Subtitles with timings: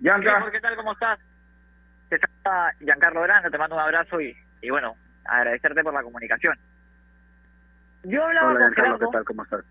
[0.00, 0.76] Giancarlo, ¿qué tal?
[0.76, 1.18] ¿Cómo estás?
[2.08, 6.58] Te está Giancarlo Grande, te mando un abrazo y, y bueno, agradecerte por la comunicación.
[8.04, 9.24] Yo hablaba con Gerardo, ¿qué tal?
[9.24, 9.64] ¿Cómo estás?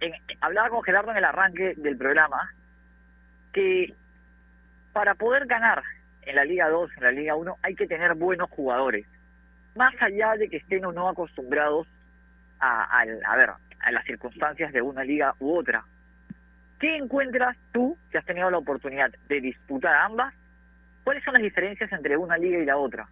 [0.00, 2.52] En, hablaba con Gerardo en el arranque del programa
[3.52, 3.94] que
[4.92, 5.82] para poder ganar
[6.22, 9.06] en la Liga 2, en la Liga 1, hay que tener buenos jugadores.
[9.74, 11.86] Más allá de que estén o no acostumbrados
[12.60, 13.50] a, a, ver,
[13.80, 15.84] a las circunstancias de una liga u otra.
[16.82, 20.34] ¿Qué encuentras tú, que has tenido la oportunidad de disputar ambas?
[21.04, 23.06] ¿Cuáles son las diferencias entre una liga y la otra?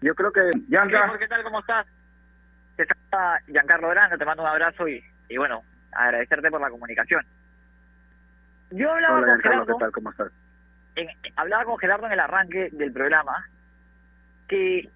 [0.00, 0.40] Yo creo que...
[0.68, 1.44] Giancarlo, ¿qué tal?
[1.44, 1.86] ¿Cómo estás?
[2.74, 7.24] Te está Giancarlo Grande, te mando un abrazo y, y bueno, agradecerte por la comunicación.
[8.72, 9.66] Yo hablaba con Gerardo...
[9.66, 9.92] ¿qué tal?
[9.92, 10.32] ¿Cómo estás?
[10.96, 13.46] En, hablaba con Gerardo en el arranque del programa
[14.48, 14.90] que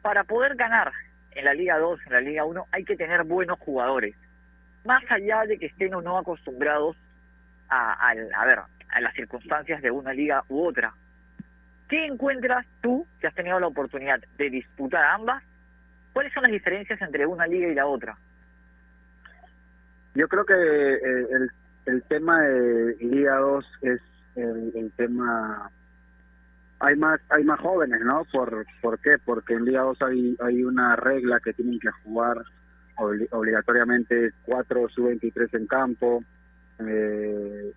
[0.00, 0.90] para poder ganar
[1.32, 4.16] en la Liga 2, en la Liga 1, hay que tener buenos jugadores.
[4.84, 6.96] Más allá de que estén o no acostumbrados
[7.68, 10.92] a, a, ver, a las circunstancias de una liga u otra.
[11.88, 15.42] ¿Qué encuentras tú, que has tenido la oportunidad de disputar ambas?
[16.12, 18.16] ¿Cuáles son las diferencias entre una liga y la otra?
[20.14, 21.50] Yo creo que eh, el,
[21.86, 24.00] el tema de Liga 2 es
[24.36, 25.70] el, el tema
[26.80, 28.24] hay más hay más jóvenes, ¿no?
[28.32, 29.16] ¿Por, ¿por qué?
[29.24, 32.38] Porque en Liga 2 hay, hay una regla que tienen que jugar
[33.30, 36.24] obligatoriamente 4 sub-23 en campo.
[36.78, 37.72] Eh,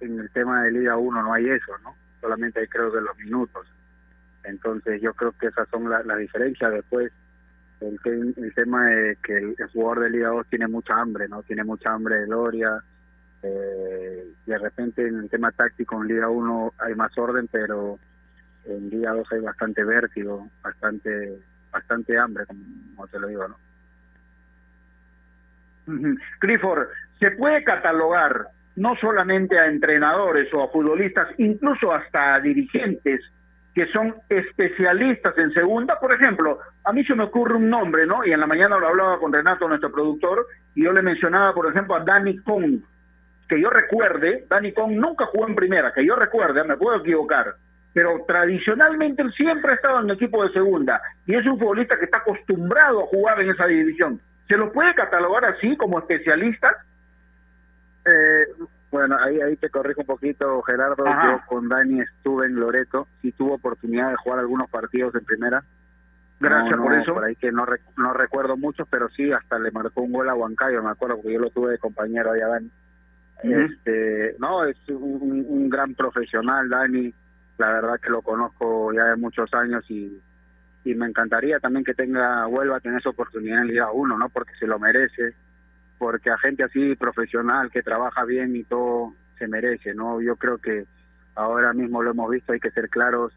[0.00, 1.94] en el tema de Liga 1 no hay eso, ¿no?
[2.20, 3.66] Solamente hay creo que los minutos.
[4.44, 6.72] Entonces yo creo que esas son las la diferencias.
[6.72, 7.12] Después
[7.80, 11.42] el, el tema de que el, jugador de Liga 2 tiene mucha hambre, ¿no?
[11.42, 12.82] Tiene mucha hambre de gloria.
[13.42, 17.98] Eh, de repente en el tema táctico en Liga 1 hay más orden, pero
[18.64, 23.56] en día 2 hay bastante vértigo, bastante bastante hambre, como te lo digo, ¿no?
[26.38, 26.88] Clifford,
[27.18, 28.46] ¿se puede catalogar
[28.76, 33.20] no solamente a entrenadores o a futbolistas, incluso hasta a dirigentes
[33.74, 35.98] que son especialistas en segunda?
[35.98, 38.24] Por ejemplo, a mí se me ocurre un nombre, ¿no?
[38.24, 41.70] Y en la mañana lo hablaba con Renato, nuestro productor, y yo le mencionaba, por
[41.70, 42.80] ejemplo, a Danny Kong.
[43.48, 47.54] Que yo recuerde, Danny Kong nunca jugó en primera, que yo recuerde, me puedo equivocar,
[47.92, 51.98] pero tradicionalmente él siempre ha estado en el equipo de segunda y es un futbolista
[51.98, 54.20] que está acostumbrado a jugar en esa división.
[54.50, 56.84] ¿Se lo puede catalogar así como especialista?
[58.04, 58.46] Eh,
[58.90, 61.04] bueno, ahí, ahí te corrijo un poquito, Gerardo.
[61.04, 65.62] Yo con Dani estuve en Loreto, sí tuve oportunidad de jugar algunos partidos en primera.
[66.40, 67.14] Gracias por eso.
[67.14, 67.64] Por ahí que no,
[67.96, 71.34] no recuerdo muchos, pero sí, hasta le marcó un gol a Huancayo, me acuerdo, porque
[71.34, 72.70] yo lo tuve de compañero allá, Dani.
[73.44, 77.14] este, no, es un, un gran profesional, Dani
[77.56, 80.18] la verdad que lo conozco ya de muchos años y,
[80.84, 84.28] y me encantaría también que tenga vuelva a tener esa oportunidad en Liga 1, ¿no?
[84.28, 85.34] Porque se lo merece,
[85.98, 90.20] porque a gente así profesional que trabaja bien y todo se merece, ¿no?
[90.20, 90.86] Yo creo que
[91.34, 93.32] ahora mismo lo hemos visto, hay que ser claros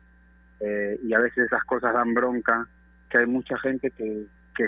[0.59, 2.68] eh, y a veces esas cosas dan bronca,
[3.09, 4.25] que hay mucha gente que,
[4.56, 4.68] que,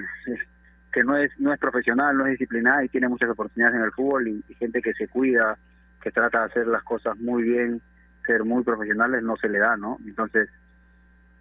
[0.91, 3.91] que no es no es profesional, no es disciplinada y tiene muchas oportunidades en el
[3.91, 5.57] fútbol y gente que se cuida,
[6.01, 7.81] que trata de hacer las cosas muy bien
[8.25, 9.97] ser muy profesionales no se le da, ¿no?
[10.05, 10.49] Entonces,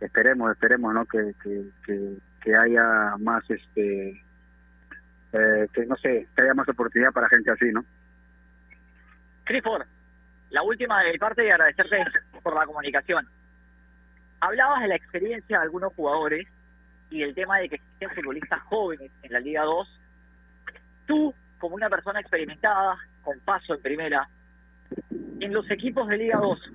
[0.00, 1.06] esperemos, esperemos, ¿no?
[1.06, 4.22] Que, que, que, haya más, este,
[5.32, 7.84] eh, que no sé, que haya más oportunidad para gente así, ¿no?
[9.44, 9.87] Clifford,
[10.50, 12.04] la última de mi parte y agradecerte
[12.43, 13.27] por la comunicación.
[14.41, 16.47] Hablabas de la experiencia de algunos jugadores
[17.10, 20.00] y el tema de que existen futbolistas jóvenes en la Liga 2.
[21.06, 24.28] Tú, como una persona experimentada, con paso en primera,
[25.41, 26.72] en los equipos de Liga 2,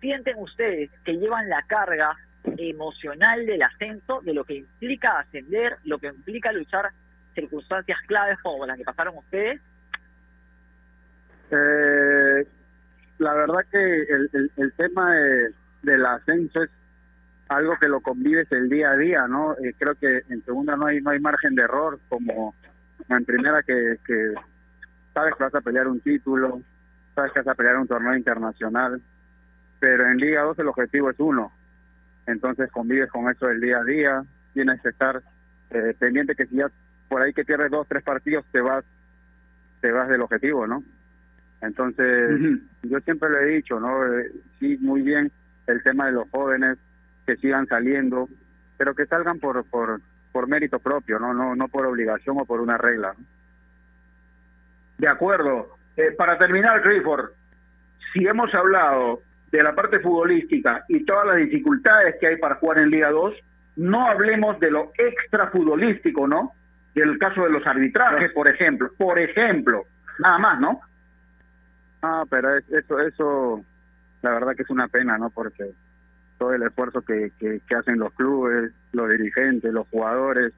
[0.00, 2.16] ¿sienten ustedes que llevan la carga
[2.58, 6.90] emocional del ascenso, de lo que implica ascender, lo que implica luchar
[7.34, 9.60] circunstancias claves como las que pasaron ustedes?
[11.50, 12.46] Eh,
[13.18, 16.70] la verdad que el, el, tema de, del ascenso es
[17.48, 19.54] algo que lo convives el día a día, ¿no?
[19.58, 22.54] Eh, creo que en segunda no hay no hay margen de error como
[23.08, 24.34] en primera que, que
[25.12, 26.62] sabes que vas a pelear un título,
[27.14, 29.00] sabes que vas a pelear un torneo internacional,
[29.78, 31.52] pero en Liga 2 el objetivo es uno.
[32.32, 34.24] Entonces convives con eso el día a día,
[34.54, 35.22] tienes que estar
[35.70, 36.70] eh, pendiente que si ya
[37.08, 38.84] por ahí que pierdes dos, tres partidos te vas
[39.80, 40.82] te vas del objetivo, ¿no?
[41.60, 42.40] Entonces,
[42.82, 44.04] yo siempre le he dicho, ¿no?
[44.06, 45.30] Eh, sí, muy bien
[45.66, 46.78] el tema de los jóvenes
[47.26, 48.28] que sigan saliendo,
[48.76, 50.00] pero que salgan por por
[50.32, 53.14] por mérito propio, no no no por obligación o por una regla.
[54.98, 55.76] De acuerdo.
[55.96, 57.32] Eh, para terminar, Clifford,
[58.12, 59.20] si hemos hablado
[59.52, 63.34] de la parte futbolística y todas las dificultades que hay para jugar en Liga 2,
[63.76, 66.52] no hablemos de lo extra futbolístico, ¿no?
[66.94, 69.84] Del caso de los arbitrajes, por ejemplo, por ejemplo,
[70.18, 70.80] nada más, ¿no?
[72.00, 73.64] Ah, pero eso, eso,
[74.22, 75.28] la verdad que es una pena, ¿no?
[75.28, 75.70] Porque
[76.38, 80.52] todo el esfuerzo que, que, hacen los clubes, los dirigentes, los jugadores,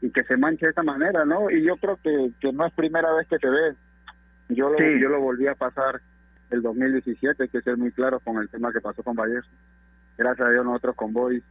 [0.00, 1.50] y que se manche de esta manera, ¿no?
[1.50, 3.74] Y yo creo que, que no es primera vez que se ve.
[4.48, 6.00] Yo lo, yo lo volví a pasar
[6.52, 9.48] el 2017, que es muy claro con el tema que pasó con Vallejo.
[10.16, 11.42] Gracias a Dios nosotros con Boys,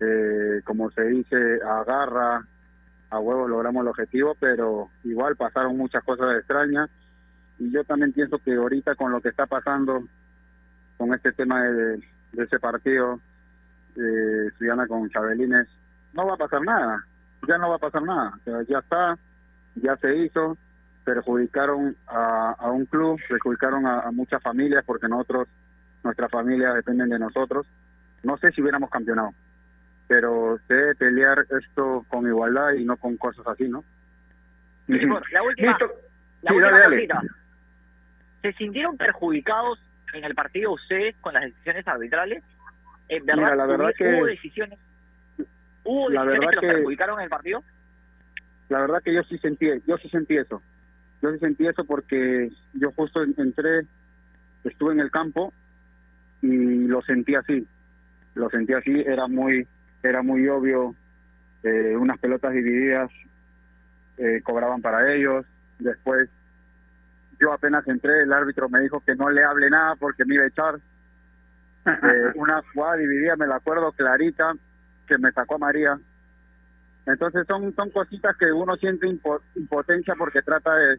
[0.00, 2.44] eh, como se dice, agarra,
[3.10, 6.88] a huevo logramos el objetivo, pero igual pasaron muchas cosas extrañas.
[7.58, 10.02] Y yo también pienso que ahorita con lo que está pasando,
[10.96, 11.96] con este tema de,
[12.32, 13.20] de ese partido
[13.96, 15.68] Estudiana con Chabelines,
[16.12, 17.04] no va a pasar nada,
[17.46, 18.38] ya no va a pasar nada,
[18.68, 19.18] ya está,
[19.74, 20.56] ya se hizo,
[21.14, 25.48] perjudicaron a, a un club, perjudicaron a, muchas familias porque nosotros,
[26.04, 27.66] nuestras familias dependen de nosotros.
[28.22, 29.32] No sé si hubiéramos campeonado,
[30.06, 33.82] pero se debe pelear esto con igualdad y no con cosas así, ¿no?
[34.86, 35.78] la última,
[36.42, 37.22] la última
[38.42, 39.80] ¿Se sintieron perjudicados
[40.14, 42.44] en el partido ustedes con las decisiones arbitrales?
[43.08, 44.78] ¿En verdad, la verdad que, hubo decisiones,
[45.84, 47.64] hubo decisiones que los perjudicaron en el partido?
[48.68, 50.62] La verdad que yo sí sentí, yo sí sentí eso.
[51.22, 53.86] Yo sentí eso porque yo justo entré,
[54.64, 55.52] estuve en el campo
[56.42, 57.66] y lo sentí así.
[58.34, 59.66] Lo sentí así, era muy,
[60.02, 60.94] era muy obvio.
[61.62, 63.10] Eh, unas pelotas divididas
[64.16, 65.44] eh, cobraban para ellos.
[65.78, 66.30] Después
[67.38, 70.44] yo apenas entré, el árbitro me dijo que no le hable nada porque me iba
[70.44, 70.80] a echar.
[71.86, 74.52] Eh, una jugada dividida, me la acuerdo clarita,
[75.06, 75.98] que me sacó a María.
[77.06, 79.06] Entonces son, son cositas que uno siente
[79.56, 80.98] impotencia porque trata de,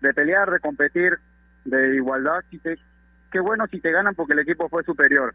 [0.00, 1.18] de pelear, de competir,
[1.64, 2.42] de igualdad.
[2.50, 2.78] Si te,
[3.30, 5.34] qué bueno si te ganan porque el equipo fue superior,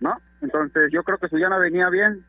[0.00, 0.20] ¿no?
[0.40, 2.24] Entonces yo creo que Suyana venía bien,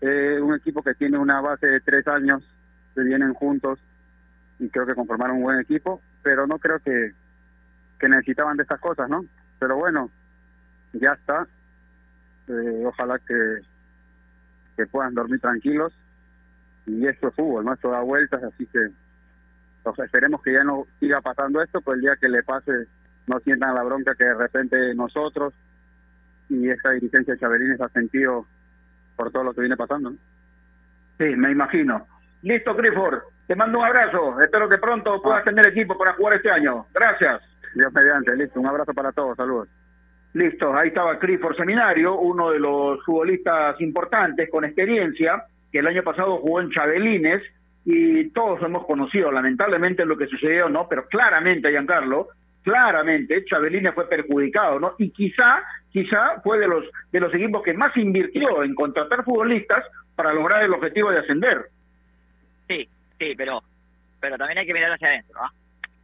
[0.00, 2.42] eh, un equipo que tiene una base de tres años,
[2.94, 3.78] que vienen juntos,
[4.58, 7.12] y creo que conformaron un buen equipo, pero no creo que,
[7.98, 9.24] que necesitaban de estas cosas, ¿no?
[9.58, 10.10] Pero bueno,
[10.92, 11.46] ya está.
[12.48, 13.60] Eh, ojalá que,
[14.76, 15.92] que puedan dormir tranquilos.
[16.86, 17.74] Y esto es fútbol, ¿no?
[17.74, 18.90] Esto da vueltas, así que
[20.04, 22.86] esperemos que ya no siga pasando esto, pues el día que le pase
[23.26, 25.54] no sientan la bronca que de repente nosotros
[26.48, 28.46] y esta dirigencia de Chabelines ha sentido
[29.16, 30.12] por todo lo que viene pasando.
[31.18, 32.06] Sí, me imagino.
[32.42, 33.20] Listo, Clifford.
[33.46, 34.40] Te mando un abrazo.
[34.40, 35.44] Espero que pronto puedas ah.
[35.44, 36.86] tener equipo para jugar este año.
[36.92, 37.42] Gracias.
[37.74, 38.36] Dios mediante.
[38.36, 38.60] Listo.
[38.60, 39.36] Un abrazo para todos.
[39.36, 39.68] Saludos.
[40.34, 40.74] Listo.
[40.74, 46.38] Ahí estaba Clifford Seminario, uno de los futbolistas importantes con experiencia, que el año pasado
[46.38, 47.42] jugó en Chabelines
[47.84, 50.88] y todos hemos conocido lamentablemente lo que sucedió, ¿no?
[50.88, 52.28] Pero claramente, Giancarlo,
[52.62, 54.94] claramente Chabelines fue perjudicado, ¿no?
[54.98, 59.84] Y quizá, quizá fue de los de los equipos que más invirtió en contratar futbolistas
[60.14, 61.66] para lograr el objetivo de ascender.
[62.68, 62.88] Sí,
[63.18, 63.62] sí, pero,
[64.20, 65.40] pero también hay que mirar hacia adentro.
[65.40, 65.48] ¿no?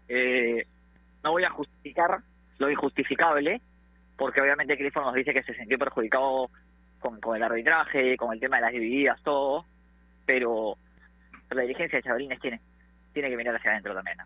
[0.09, 0.67] Eh,
[1.23, 2.19] no voy a justificar
[2.59, 3.61] lo injustificable,
[4.17, 6.51] porque obviamente Clifford nos dice que se sintió perjudicado
[6.99, 9.65] con, con el arbitraje, con el tema de las divididas, todo,
[10.27, 10.77] pero
[11.51, 12.61] la dirigencia de Chavalines tiene,
[13.13, 14.19] tiene que mirar hacia adentro también.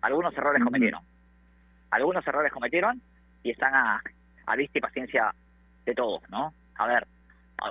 [0.00, 1.00] Algunos errores cometieron.
[1.90, 3.00] Algunos errores cometieron
[3.42, 4.02] y están a,
[4.46, 5.34] a vista y paciencia
[5.84, 6.52] de todos, ¿no?
[6.76, 7.06] A ver,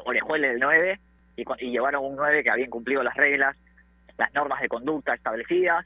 [0.06, 1.00] Orejuela el 9
[1.38, 3.56] y, y llevaron un 9 que habían cumplido las reglas,
[4.18, 5.86] las normas de conducta establecidas,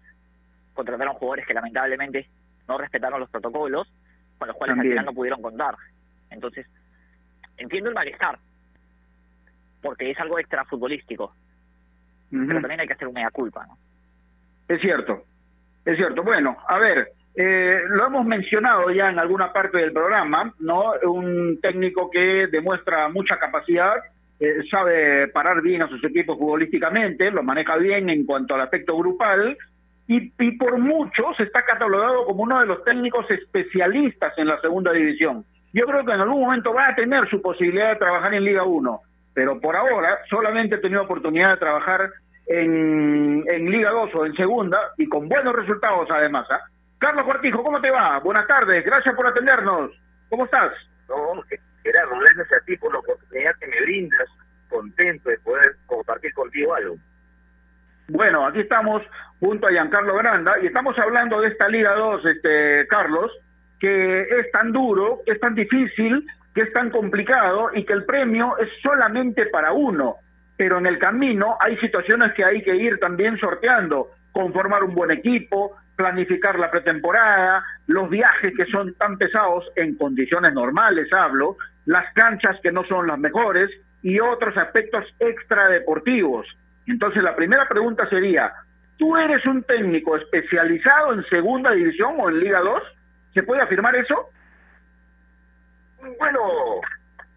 [0.73, 2.29] contrataron jugadores que lamentablemente
[2.67, 3.91] no respetaron los protocolos,
[4.37, 5.75] con los cuales al final no pudieron contar.
[6.29, 6.67] Entonces,
[7.57, 8.39] entiendo el malestar,
[9.81, 11.33] porque es algo extra futbolístico,
[12.29, 13.77] pero también hay que hacer una culpa, ¿no?
[14.67, 15.23] Es cierto,
[15.85, 16.23] es cierto.
[16.23, 20.93] Bueno, a ver, eh, lo hemos mencionado ya en alguna parte del programa, ¿no?
[21.03, 23.95] Un técnico que demuestra mucha capacidad,
[24.39, 28.97] eh, sabe parar bien a sus equipos futbolísticamente, lo maneja bien en cuanto al aspecto
[28.97, 29.57] grupal
[30.07, 34.91] y, y por muchos está catalogado como uno de los técnicos especialistas en la segunda
[34.91, 35.45] división.
[35.71, 38.63] Yo creo que en algún momento va a tener su posibilidad de trabajar en Liga
[38.63, 39.01] 1,
[39.39, 42.11] pero por ahora solamente he tenido oportunidad de trabajar
[42.45, 46.45] en, en Liga 2 o en Segunda y con buenos resultados además.
[46.51, 46.59] ¿ah?
[46.97, 48.19] Carlos Cortijo, ¿cómo te va?
[48.19, 49.91] Buenas tardes, gracias por atendernos.
[50.27, 50.73] ¿Cómo estás?
[51.07, 51.41] No,
[51.81, 54.27] Gerardo, gracias a ti por la oportunidad que me brindas,
[54.67, 56.97] contento de poder compartir contigo algo.
[58.09, 59.01] Bueno, aquí estamos
[59.39, 63.31] junto a Giancarlo Granda y estamos hablando de esta Liga 2, este, Carlos,
[63.79, 66.27] que es tan duro, es tan difícil,
[66.59, 70.17] que es tan complicado y que el premio es solamente para uno.
[70.57, 75.09] Pero en el camino hay situaciones que hay que ir también sorteando, conformar un buen
[75.09, 82.13] equipo, planificar la pretemporada, los viajes que son tan pesados en condiciones normales, hablo, las
[82.13, 86.45] canchas que no son las mejores y otros aspectos extradeportivos.
[86.87, 88.51] Entonces la primera pregunta sería,
[88.97, 92.83] ¿Tú eres un técnico especializado en segunda división o en Liga 2?
[93.33, 94.27] ¿Se puede afirmar eso?
[96.01, 96.81] Bueno,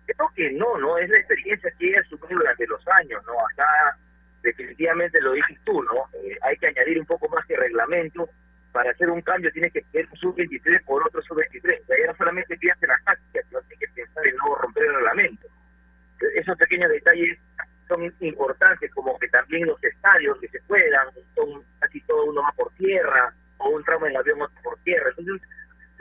[0.07, 0.99] creo que no, ¿no?
[0.99, 3.33] Es la experiencia que ella sufrido durante los años, ¿no?
[3.47, 3.97] Acá
[4.42, 6.09] definitivamente lo dices tú, ¿no?
[6.25, 8.28] Eh, hay que añadir un poco más de reglamento.
[8.73, 11.83] Para hacer un cambio tienes que tener un sub-23 por otro sub-23.
[11.83, 14.85] O sea, no solamente piensas en las tácticas, sino tienes que pensar en no romper
[14.85, 15.47] el reglamento.
[16.35, 17.38] Esos pequeños detalles
[17.88, 22.52] son importantes, como que también los estadios que se puedan, son casi todo uno va
[22.52, 25.11] por tierra, o un tramo en avión por tierra.
[25.19, 25.49] Entonces,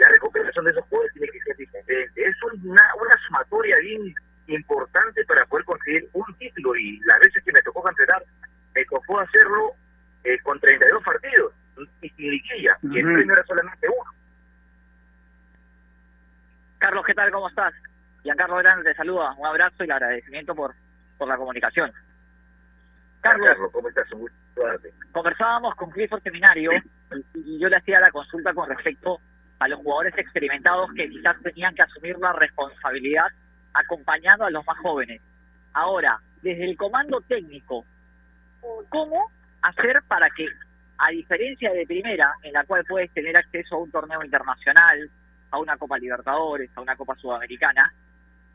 [0.02, 2.04] la recuperación de esos jugadores tiene que ser diferente.
[2.16, 4.16] Es una, una sumatoria bien
[4.48, 8.24] importante para poder conseguir un título y las veces que me tocó cancelar,
[8.74, 9.74] me tocó hacerlo
[10.24, 11.54] eh, con 32 partidos
[12.02, 14.12] y sin liguilla, y el premio era solamente uno.
[16.80, 17.32] Carlos, ¿qué tal?
[17.32, 17.74] ¿Cómo estás?
[18.24, 20.74] Giancarlo Grande te saluda, un abrazo y el agradecimiento por,
[21.18, 21.92] por la comunicación.
[23.22, 24.08] Carlos, ¿cómo estás?
[25.12, 26.72] Conversábamos con Clifford Seminario
[27.36, 29.20] y yo le hacía la consulta con respecto
[29.62, 33.28] a los jugadores experimentados que quizás tenían que asumir la responsabilidad
[33.76, 35.22] acompañando a los más jóvenes.
[35.74, 37.86] Ahora, desde el comando técnico,
[38.90, 40.48] ¿cómo hacer para que,
[40.98, 45.12] a diferencia de primera, en la cual puedes tener acceso a un torneo internacional,
[45.52, 47.94] a una Copa Libertadores, a una Copa Sudamericana,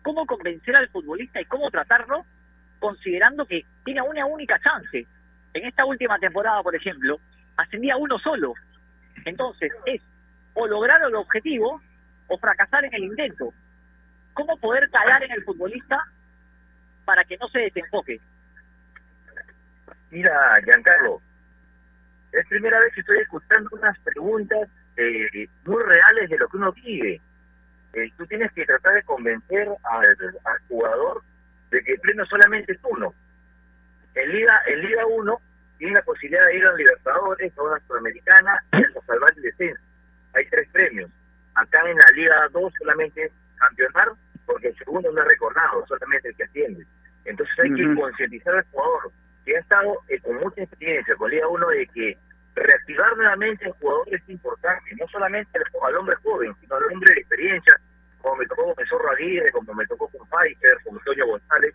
[0.02, 2.26] cómo convencer al futbolista y cómo tratarlo
[2.80, 5.06] considerando que tiene una única chance?
[5.54, 7.20] En esta última temporada, por ejemplo,
[7.56, 8.54] ascendía uno solo.
[9.24, 10.02] Entonces, es
[10.56, 11.80] o lograr el objetivo
[12.26, 13.52] o fracasar en el intento
[14.36, 15.98] cómo poder calar en el futbolista
[17.06, 18.20] para que no se desenfoque.
[20.10, 21.22] Mira, Giancarlo,
[22.32, 26.72] es primera vez que estoy escuchando unas preguntas eh, muy reales de lo que uno
[26.72, 27.20] vive.
[27.94, 31.22] Eh, tú tienes que tratar de convencer al, jugador
[31.70, 33.14] de que el premio solamente es uno.
[34.14, 35.40] En Liga, en Liga 1
[35.78, 39.82] tiene la posibilidad de ir a Libertadores, a una Sudamericana y a salvar el descenso.
[40.36, 41.10] Hay tres premios.
[41.54, 44.08] Acá en la Liga 2 solamente campeonar
[44.44, 46.86] porque el segundo no es recordado, solamente el que atiende.
[47.24, 49.10] Entonces hay que concientizar al jugador
[49.44, 52.18] que ha estado eh, con mucha experiencia, con Liga 1, de que
[52.54, 57.20] reactivar nuevamente al jugador es importante, no solamente al, hombre joven, sino al hombre de
[57.20, 57.80] experiencia,
[58.20, 61.74] como me tocó con Zorro Aguirre, como me tocó con Pfizer, con Antonio González,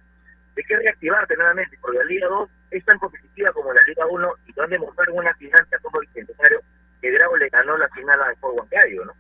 [0.56, 4.34] de que reactivarte nuevamente, porque la Liga 2 es tan competitiva como la Liga 1
[4.48, 6.62] y van a demostrar en una final que como el centenario
[7.02, 9.14] que Drago le ganó la final al Bancario, ¿no?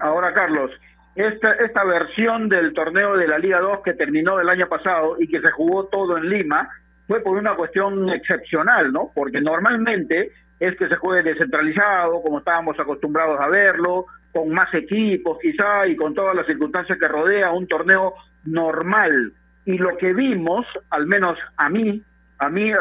[0.00, 0.70] Ahora, Carlos,
[1.14, 5.28] esta, esta versión del torneo de la Liga 2 que terminó el año pasado y
[5.28, 6.68] que se jugó todo en Lima
[7.06, 9.10] fue por una cuestión excepcional, ¿no?
[9.14, 15.38] Porque normalmente es que se juegue descentralizado, como estábamos acostumbrados a verlo, con más equipos
[15.40, 19.32] quizá y con todas las circunstancias que rodea un torneo normal.
[19.64, 22.02] Y lo que vimos, al menos a mí,
[22.38, 22.72] a mí,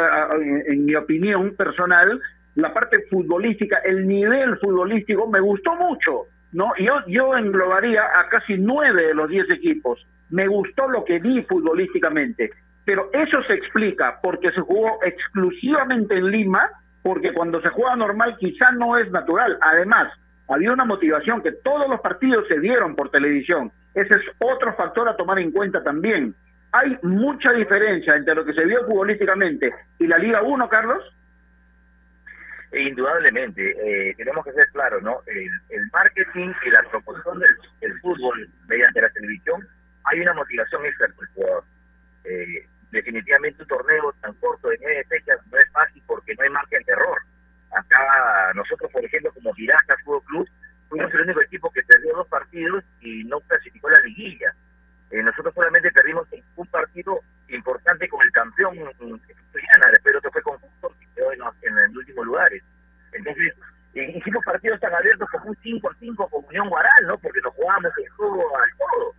[0.68, 2.22] en mi opinión personal,
[2.56, 6.72] la parte futbolística, el nivel futbolístico me gustó mucho ¿no?
[6.78, 10.06] Yo, yo englobaría a casi nueve de los diez equipos.
[10.30, 12.52] Me gustó lo que vi futbolísticamente,
[12.86, 16.70] pero eso se explica porque se jugó exclusivamente en Lima,
[17.02, 19.58] porque cuando se juega normal quizá no es natural.
[19.62, 20.12] Además,
[20.48, 23.72] había una motivación que todos los partidos se dieron por televisión.
[23.94, 26.36] Ese es otro factor a tomar en cuenta también.
[26.72, 31.04] Hay mucha diferencia entre lo que se vio futbolísticamente y la Liga 1, Carlos.
[32.72, 35.22] E indudablemente, eh, tenemos que ser claros, ¿no?
[35.26, 35.50] El,
[35.92, 39.68] marketing y la proposición del, fútbol mediante la televisión,
[40.04, 41.64] hay una motivación extra para el jugador.
[42.26, 46.50] Eh, definitivamente un torneo tan corto de nueve fechas no es fácil porque no hay
[46.50, 47.22] margen de error.
[47.72, 50.50] Acá nosotros, por ejemplo, como Pirata Fútbol Club,
[50.90, 54.54] fuimos el único equipo que perdió dos partidos y no clasificó la liguilla.
[55.12, 60.58] Eh, nosotros solamente perdimos un partido importante con el campeón estudiana, pero que fue con
[61.70, 62.64] en, en, últimos lugares.
[63.14, 63.54] Entonces,
[63.94, 67.18] eh, hicimos partidos tan abiertos como un 5-5 con Unión Guaral, ¿no?
[67.18, 69.16] Porque nos jugamos el juego al todo.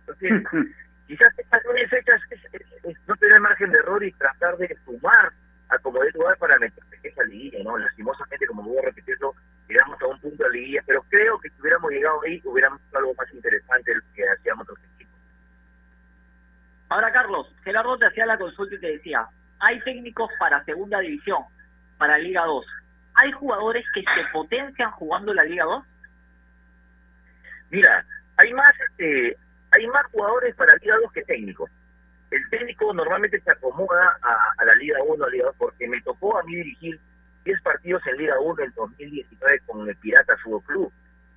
[0.00, 0.74] Entonces,
[1.06, 5.32] quizás estas nueve fechas es, no tener margen de error y tratar de sumar
[5.68, 7.76] a como de lugar para meterse esa liguilla, ¿no?
[7.76, 9.34] Lastimosamente, como voy a repetirlo,
[9.68, 12.98] llegamos a un punto de liguilla, pero creo que si hubiéramos llegado ahí, hubiéramos hecho
[12.98, 15.14] algo más interesante de lo que hacíamos otros equipos.
[16.88, 19.26] Ahora, Carlos, Gerardo te hacía la consulta y te decía,
[19.58, 21.42] hay técnicos para segunda división,
[21.98, 22.66] para Liga 2.
[23.14, 25.84] ¿Hay jugadores que se potencian jugando la Liga 2?
[27.70, 28.04] Mira,
[28.36, 29.36] hay más este,
[29.70, 31.70] hay más jugadores para Liga 2 que técnicos.
[32.30, 36.38] El técnico normalmente se acomoda a, la Liga 1, a Liga 2, porque me tocó
[36.38, 37.00] a mí dirigir
[37.44, 40.92] 10 partidos en Liga 1 en 2019 con el Pirata Fútbol Club.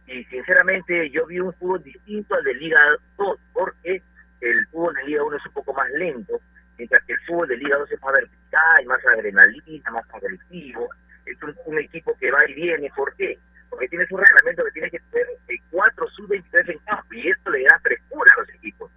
[0.08, 2.82] Y sinceramente yo vi un fútbol distinto al de Liga
[3.18, 4.02] 2, porque
[4.42, 6.42] el fútbol de Liga 1 es un poco más lento
[6.80, 10.90] mientras que el fútbol de Liga 2 es más vertical más adrenalina, más agresivo.
[11.26, 12.92] Es un, equipo que va y viene.
[12.96, 13.38] ¿Por qué?
[13.70, 15.28] Porque tienes un reglamento que tiene que tener
[15.70, 18.92] cuatro sub-23 en campo y esto le da frescura a los equipos.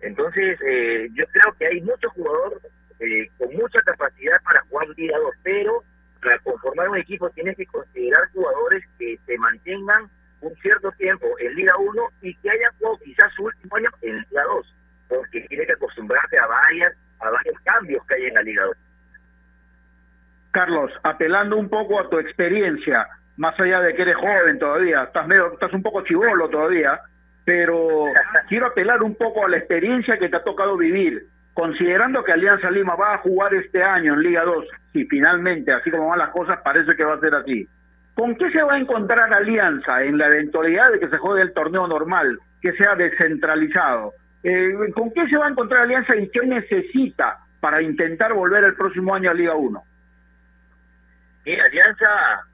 [0.00, 2.58] Entonces, eh, yo creo que hay muchos jugadores
[3.00, 5.84] eh, con mucha capacidad para jugar Liga 2, pero
[6.22, 10.08] para conformar un equipo tienes que considerar jugadores que se mantengan
[10.40, 14.16] un cierto tiempo en Liga 1 y que hayan jugado quizás su último año en
[14.16, 14.74] Liga 2,
[15.08, 18.76] porque tiene que acostumbrarse a varias, a varios cambios que hay en la Liga 2.
[20.50, 20.92] Carlos,
[21.24, 25.54] apelando un poco a tu experiencia, más allá de que eres joven todavía, estás medio,
[25.54, 27.00] estás un poco chivolo todavía,
[27.46, 28.08] pero
[28.46, 32.70] quiero apelar un poco a la experiencia que te ha tocado vivir, considerando que Alianza
[32.70, 36.28] Lima va a jugar este año en Liga 2, y finalmente, así como van las
[36.28, 37.66] cosas, parece que va a ser así.
[38.14, 41.54] ¿Con qué se va a encontrar Alianza en la eventualidad de que se juegue el
[41.54, 44.12] torneo normal, que sea descentralizado?
[44.42, 48.74] Eh, ¿Con qué se va a encontrar Alianza y qué necesita para intentar volver el
[48.74, 49.82] próximo año a Liga 1?
[51.44, 52.46] Mira, Alianza,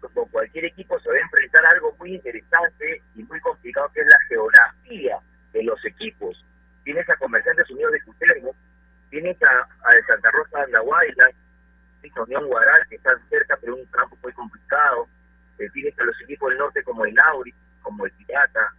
[0.00, 4.00] como cualquier equipo, se va a enfrentar a algo muy interesante y muy complicado, que
[4.00, 5.18] es la geografía
[5.52, 6.44] de los equipos.
[6.84, 8.50] Tienes a Comerciantes Unidos de Cuterno,
[9.10, 11.34] tienes a, a Santa Rosa de Andahuaylas,
[12.22, 15.08] Unión Guaral, que están cerca, pero un campo muy complicado.
[15.58, 18.72] Eh, tienes a los equipos del norte como el Auri, como el Pirata.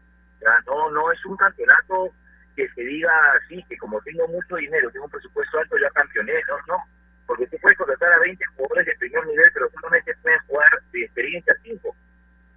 [0.65, 2.13] no, no es un campeonato
[2.55, 6.33] que se diga así, que como tengo mucho dinero, tengo un presupuesto alto, ya campeoné,
[6.47, 6.83] no, no.
[7.27, 11.03] Porque tú puedes contratar a 20 jugadores de primer nivel, pero solamente pueden jugar de
[11.03, 11.95] experiencia 5.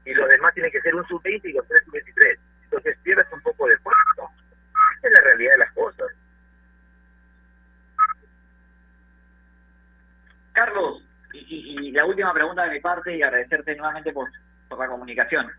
[0.06, 2.38] Y los demás tienen que ser un sub-20 y los tres sub-23.
[2.64, 4.30] Entonces pierdes un poco de puesto.
[4.98, 6.06] Esa es la realidad de las cosas.
[10.52, 14.28] Carlos, y, la última pregunta de mi parte y agradecerte nuevamente por,
[14.78, 15.50] la comunicación.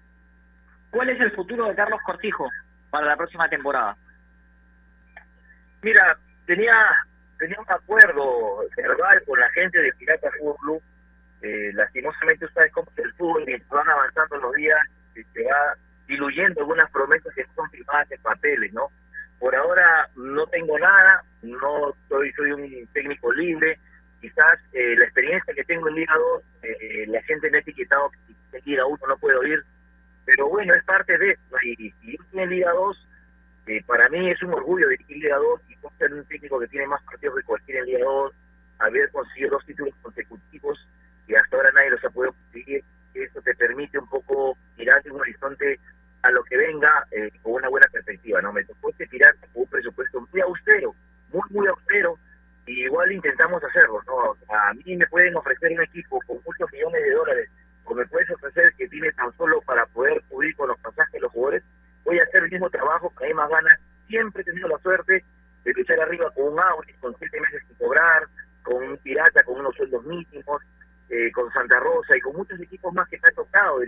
[0.89, 2.49] ¿Cuál es el futuro de Carlos Cortijo
[2.89, 3.97] para la próxima temporada?
[5.81, 6.73] Mira, tenía
[7.41, 10.79] tenía un acuerdo verbal con la gente de Pirata Fútbol.
[11.41, 14.77] Eh, lastimosamente, ustedes como el fútbol, y van avanzando los días,
[15.15, 15.75] se va
[16.07, 18.89] diluyendo algunas promesas que son firmadas en papeles, ¿no?
[19.39, 23.79] Por ahora no tengo nada, no soy, soy un técnico libre,
[24.22, 28.11] quizás eh, la experiencia que tengo en Liga 2, eh, la gente me ha etiquetado
[28.11, 29.63] que en Liga 1 no puedo ir,
[30.25, 31.42] pero bueno, es parte de eso.
[31.63, 33.07] Y si yo en Liga 2,
[33.67, 36.87] eh, para mí es un orgullo dirigir Liga 2 y ser un técnico que tiene
[36.87, 38.33] más partidos que cualquier en Liga 2,
[38.79, 40.87] haber conseguido dos títulos consecutivos
[41.27, 42.83] y hasta ahora nadie los ha podido conseguir.
[43.13, 45.79] Eso te permite un poco mirar un horizonte
[46.24, 47.05] a lo que venga
[47.41, 48.41] con una buena perspectiva.
[48.41, 50.95] no Me tocó tirar con un presupuesto muy austero,
[51.31, 52.17] muy, muy austero
[52.71, 54.35] igual intentamos hacerlo, ¿no?
[54.53, 57.50] A mí me pueden ofrecer un equipo con muchos millones de dólares,
[57.85, 61.19] o me puedes ofrecer que tiene tan solo para poder cubrir con los pasajes de
[61.19, 61.63] los jugadores,
[62.03, 63.79] voy a hacer el mismo trabajo, que hay más ganas.
[64.07, 65.24] Siempre he tenido la suerte
[65.64, 68.24] de luchar arriba con un Audi, con siete meses sin cobrar,
[68.64, 70.61] con un Pirata, con unos sueldos mínimos,
[71.09, 73.79] eh, con Santa Rosa y con muchos equipos más que me ha tocado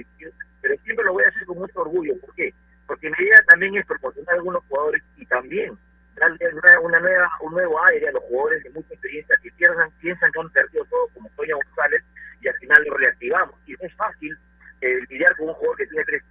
[0.61, 2.13] pero siempre lo voy a hacer con mucho orgullo.
[2.21, 2.53] ¿Por qué?
[2.87, 5.77] Porque mi idea también es proporcionar a algunos jugadores y también
[6.15, 6.49] darle
[6.81, 10.39] una, nueva, un nuevo aire a los jugadores de mucha experiencia que pierdan, piensan que
[10.39, 12.03] han perdido todo como Toño González
[12.41, 13.55] y al final lo reactivamos.
[13.65, 14.37] Y es fácil
[14.81, 16.22] eh, lidiar con un jugador que tiene tres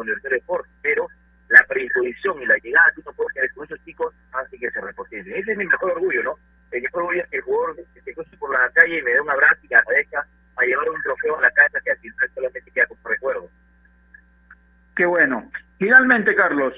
[0.00, 1.08] Universidad de Sport, pero
[1.48, 4.80] la predisposición y la llegada que uno puede tener con esos chicos hace que se
[4.80, 5.20] reporten.
[5.20, 6.34] Ese es mi mejor orgullo, ¿no?
[6.70, 9.20] El mejor orgullo es que el jugador se cruce por la calle y me dé
[9.20, 12.70] un abrazo y agradezca a llevar un trofeo a la casa que al final solamente
[12.70, 13.50] queda como recuerdo.
[14.96, 15.50] Qué bueno.
[15.78, 16.74] Finalmente, Carlos,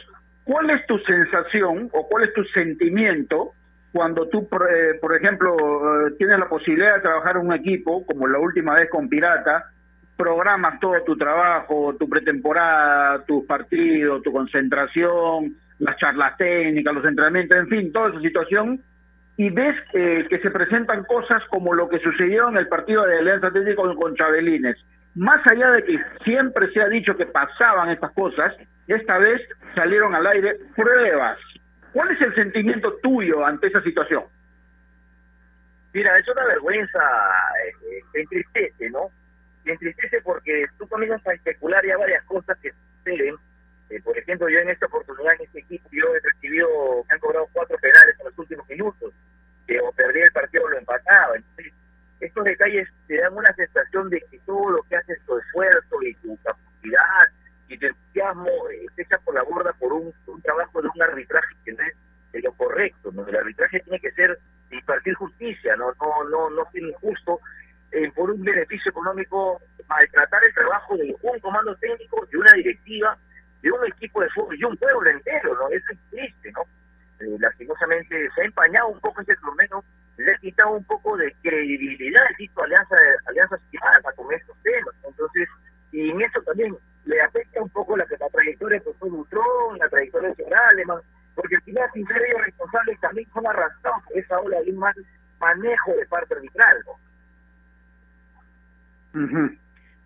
[0.50, 3.52] ¿Cuál es tu sensación o cuál es tu sentimiento
[3.92, 8.26] cuando tú, por, eh, ejemplo, eh, tienes la posibilidad de trabajar en un equipo, como
[8.26, 9.70] la última vez con Pirata,
[10.20, 17.56] programas todo tu trabajo, tu pretemporada, tus partidos, tu concentración, las charlas técnicas, los entrenamientos,
[17.56, 18.82] en fin, toda esa situación,
[19.38, 23.18] y ves eh, que se presentan cosas como lo que sucedió en el partido de
[23.18, 24.76] Alianza Atlético con Chabelines.
[25.14, 28.54] Más allá de que siempre se ha dicho que pasaban estas cosas,
[28.88, 29.40] esta vez
[29.74, 31.38] salieron al aire pruebas.
[31.94, 34.24] ¿Cuál es el sentimiento tuyo ante esa situación?
[35.94, 37.00] Mira, es una vergüenza,
[37.66, 39.10] eh, te entristece, ¿no?
[39.64, 43.36] Te entristece porque tú comienzas a especular ya varias cosas que suceden.
[43.90, 46.68] Eh, por ejemplo, yo en esta oportunidad en este equipo, yo he recibido,
[47.08, 49.12] me han cobrado cuatro penales en los últimos minutos,
[49.66, 51.36] que o perdí el partido o lo empataba.
[51.36, 51.72] Entonces,
[52.20, 56.14] estos detalles te dan una sensación de que todo lo que haces, tu esfuerzo y
[56.16, 57.26] tu capacidad
[57.68, 61.54] y tu entusiasmo eh, se echa por la borda por un, trabajo de un arbitraje
[61.64, 61.94] que no es
[62.32, 63.26] de lo correcto, ¿no?
[63.26, 64.38] El arbitraje tiene que ser
[64.70, 67.40] impartir justicia, no no no no ser injusto
[67.92, 73.16] eh, por un beneficio económico maltratar el trabajo de un comando técnico, de una directiva,
[73.62, 75.68] de un equipo de fútbol y un pueblo entero, ¿no?
[75.68, 76.62] Eso es triste, ¿no?
[77.20, 79.84] Eh, lastimosamente se ha empañado un poco ese torneo,
[80.16, 80.38] le ha
[81.42, 84.94] credibilidad existe Alianza, Alianza Ciudadana con estos temas.
[85.04, 85.48] Entonces,
[85.92, 90.32] y en eso también le afecta un poco la, trayectoria de fue Butrón, la trayectoria
[90.34, 91.00] de Alemán,
[91.34, 94.78] porque al final, sin ser ellos responsables, también son arrastrados por esa ola de un
[94.78, 94.94] mal
[95.40, 96.76] manejo de parte arbitral.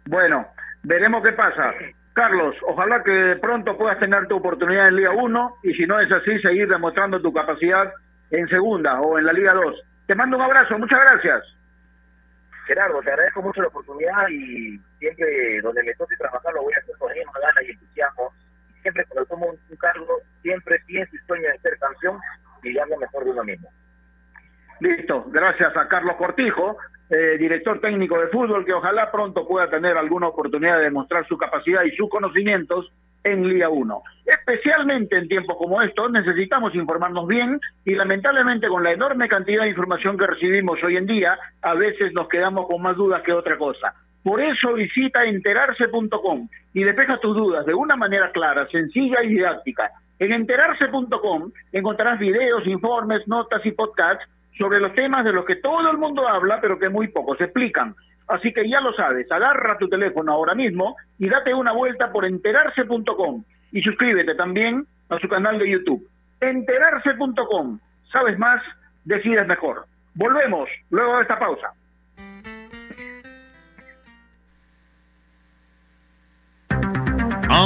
[0.07, 0.49] Bueno,
[0.83, 1.75] veremos qué pasa.
[2.15, 6.11] Carlos, ojalá que pronto puedas tener tu oportunidad en Liga 1 y si no es
[6.13, 7.93] así, seguir demostrando tu capacidad
[8.31, 9.83] en Segunda o en la Liga 2.
[10.07, 11.43] Te mando un abrazo, muchas gracias.
[12.67, 16.79] Gerardo, te agradezco mucho la oportunidad y siempre donde me toque trabajar lo voy a
[16.79, 18.33] hacer con misma gana y entusiasmo.
[18.83, 22.19] Siempre cuando tomo un, cargo, siempre pienso y sueño en ser campeón
[22.63, 23.69] y dar lo mejor de uno mismo.
[24.81, 26.77] Listo, gracias a Carlos Cortijo,
[27.15, 31.39] eh, director técnico de fútbol, que ojalá pronto pueda tener alguna oportunidad de demostrar su
[31.39, 32.91] capacidad y sus conocimientos
[33.23, 34.03] en Liga 1.
[34.27, 39.71] Especialmente en tiempos como estos necesitamos informarnos bien y lamentablemente con la enorme cantidad de
[39.71, 43.57] información que recibimos hoy en día, a veces nos quedamos con más dudas que otra
[43.57, 43.95] cosa.
[44.25, 49.93] Por eso visita enterarse.com y despeja tus dudas de una manera clara, sencilla y didáctica.
[50.19, 54.27] En enterarse.com encontrarás videos, informes, notas y podcasts
[54.59, 57.95] sobre los temas de los que todo el mundo habla, pero que muy pocos explican.
[58.27, 62.25] Así que ya lo sabes, agarra tu teléfono ahora mismo y date una vuelta por
[62.25, 66.09] enterarse.com y suscríbete también a su canal de YouTube.
[66.41, 67.79] Enterarse.com.
[68.11, 68.63] Sabes más,
[69.05, 69.87] decides mejor.
[70.15, 71.73] Volvemos luego de esta pausa.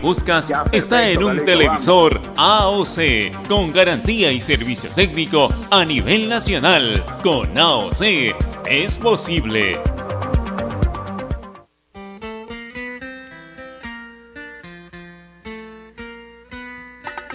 [0.00, 7.04] buscas está en un televisor AOC con garantía y servicio técnico a nivel nacional.
[7.22, 8.02] Con AOC
[8.66, 9.78] es posible.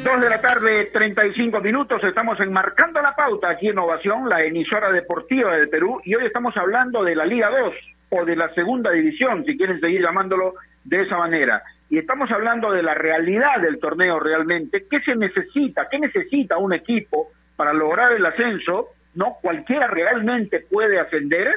[0.04, 4.92] Dos de la tarde, 35 minutos, estamos enmarcando la pauta aquí en Ovación, la emisora
[4.92, 7.74] deportiva del Perú, y hoy estamos hablando de la Liga 2
[8.10, 12.72] o de la segunda división, si quieren seguir llamándolo de esa manera y estamos hablando
[12.72, 15.88] de la realidad del torneo realmente, ¿qué se necesita?
[15.90, 18.90] ¿Qué necesita un equipo para lograr el ascenso?
[19.14, 19.38] ¿No?
[19.42, 21.48] Cualquiera realmente puede ascender,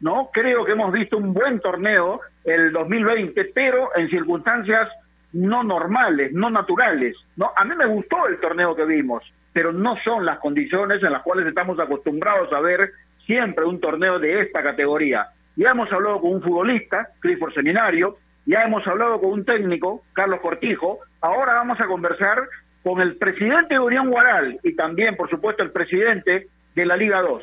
[0.00, 0.30] ¿no?
[0.32, 4.88] Creo que hemos visto un buen torneo el 2020, pero en circunstancias
[5.32, 7.50] no normales, no naturales, ¿no?
[7.56, 11.22] A mí me gustó el torneo que vimos, pero no son las condiciones en las
[11.22, 12.92] cuales estamos acostumbrados a ver
[13.26, 15.28] siempre un torneo de esta categoría.
[15.56, 20.40] Ya hemos hablado con un futbolista, Clifford Seminario, ya hemos hablado con un técnico, Carlos
[20.40, 22.48] Cortijo, ahora vamos a conversar
[22.82, 27.20] con el presidente de Unión Guaral y también, por supuesto, el presidente de la Liga
[27.20, 27.42] 2,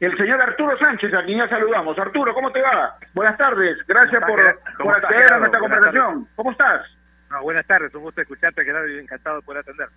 [0.00, 1.98] el señor Arturo Sánchez, a quien ya saludamos.
[1.98, 2.96] Arturo, ¿cómo te va?
[3.12, 4.40] Buenas tardes, gracias por,
[4.78, 6.26] por acceder a nuestra conversación.
[6.34, 6.82] ¿Cómo estás?
[7.42, 9.88] buenas tardes, un gusto escucharte, quedado encantado de poder atender.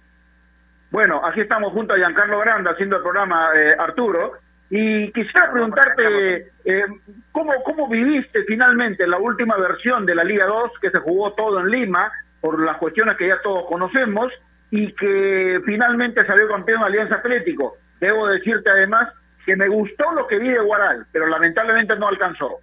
[0.91, 4.33] Bueno, aquí estamos junto a Giancarlo Granda haciendo el programa eh, Arturo.
[4.73, 6.85] Y quisiera preguntarte, eh,
[7.33, 11.59] ¿cómo, ¿cómo viviste finalmente la última versión de la Liga 2 que se jugó todo
[11.59, 14.31] en Lima, por las cuestiones que ya todos conocemos,
[14.69, 17.75] y que finalmente salió campeón Alianza Atlético?
[17.99, 19.09] Debo decirte además
[19.45, 22.61] que me gustó lo que vi de Guaral, pero lamentablemente no alcanzó.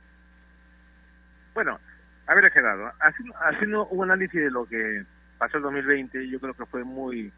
[1.52, 1.78] Bueno,
[2.26, 5.04] a ver, Gerardo, haciendo, haciendo un análisis de lo que
[5.36, 7.30] pasó el 2020, yo creo que fue muy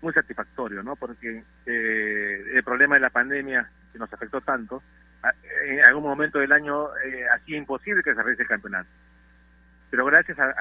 [0.00, 0.96] muy satisfactorio, ¿no?
[0.96, 4.82] Porque eh, el problema de la pandemia que nos afectó tanto,
[5.64, 8.88] en algún momento del año eh, hacía imposible que se realice el campeonato.
[9.90, 10.54] Pero gracias a,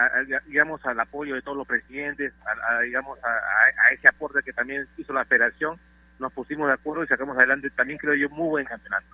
[0.46, 5.14] digamos al apoyo de todos los presidentes, a, digamos a, ese aporte que también hizo
[5.14, 5.80] la federación,
[6.20, 9.08] nos pusimos de acuerdo y sacamos adelante también creo yo muy buen campeonato.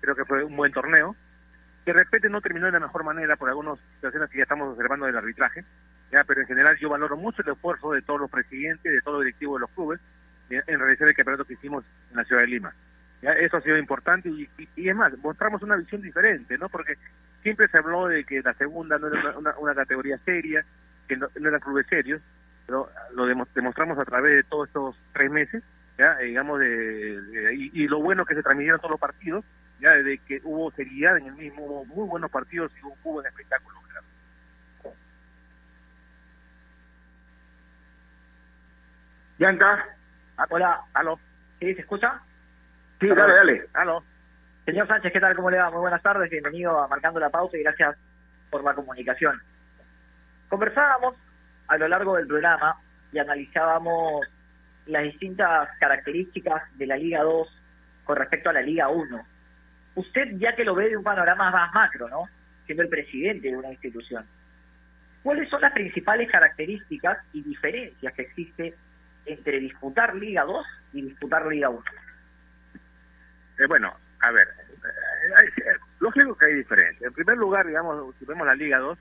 [0.00, 1.14] Creo que fue un buen torneo.
[1.84, 5.06] De repente no terminó de la mejor manera por algunas situaciones que ya estamos observando
[5.06, 5.64] del arbitraje,
[6.26, 9.24] pero en general yo valoro mucho el esfuerzo de todos los presidentes, de todos los
[9.26, 10.00] directivos de los clubes
[10.48, 12.74] en realizar el campeonato que hicimos en la ciudad de Lima.
[13.22, 16.68] Eso ha sido importante y, y, es más, mostramos una visión diferente, ¿no?
[16.68, 16.96] Porque
[17.42, 20.64] siempre se habló de que la segunda no era una, categoría seria,
[21.06, 22.22] que no, no eran clubes serios,
[22.66, 25.62] pero lo demostramos a través de todos estos tres meses,
[25.98, 29.44] ya digamos, de, y, lo bueno que se transmitieron todos los partidos,
[29.80, 33.14] ya de que hubo seriedad en el mismo, hubo muy buenos partidos y hubo, un
[33.14, 33.80] buen espectáculo.
[39.40, 39.86] Bianca,
[40.50, 41.18] hola, aló,
[41.58, 42.20] ¿sí se escucha?
[43.00, 43.64] Sí, dale, dale.
[43.72, 44.04] Aló.
[44.66, 45.34] Señor Sánchez, ¿qué tal?
[45.34, 45.70] ¿Cómo le va?
[45.70, 47.96] Muy buenas tardes, bienvenido a Marcando la Pausa y gracias
[48.50, 49.40] por la comunicación.
[50.50, 51.16] Conversábamos
[51.68, 52.76] a lo largo del programa
[53.10, 54.26] y analizábamos
[54.84, 57.48] las distintas características de la Liga 2
[58.04, 59.26] con respecto a la Liga 1.
[59.94, 62.24] Usted ya que lo ve de un panorama más macro, ¿no?
[62.66, 64.26] Siendo el presidente de una institución.
[65.22, 68.74] ¿Cuáles son las principales características y diferencias que existe
[69.24, 71.82] entre disputar Liga 2 y disputar Liga 1?
[73.60, 77.06] Eh, bueno, a ver, eh, lógico que hay diferencia.
[77.06, 78.98] En primer lugar, digamos, si vemos la Liga 2,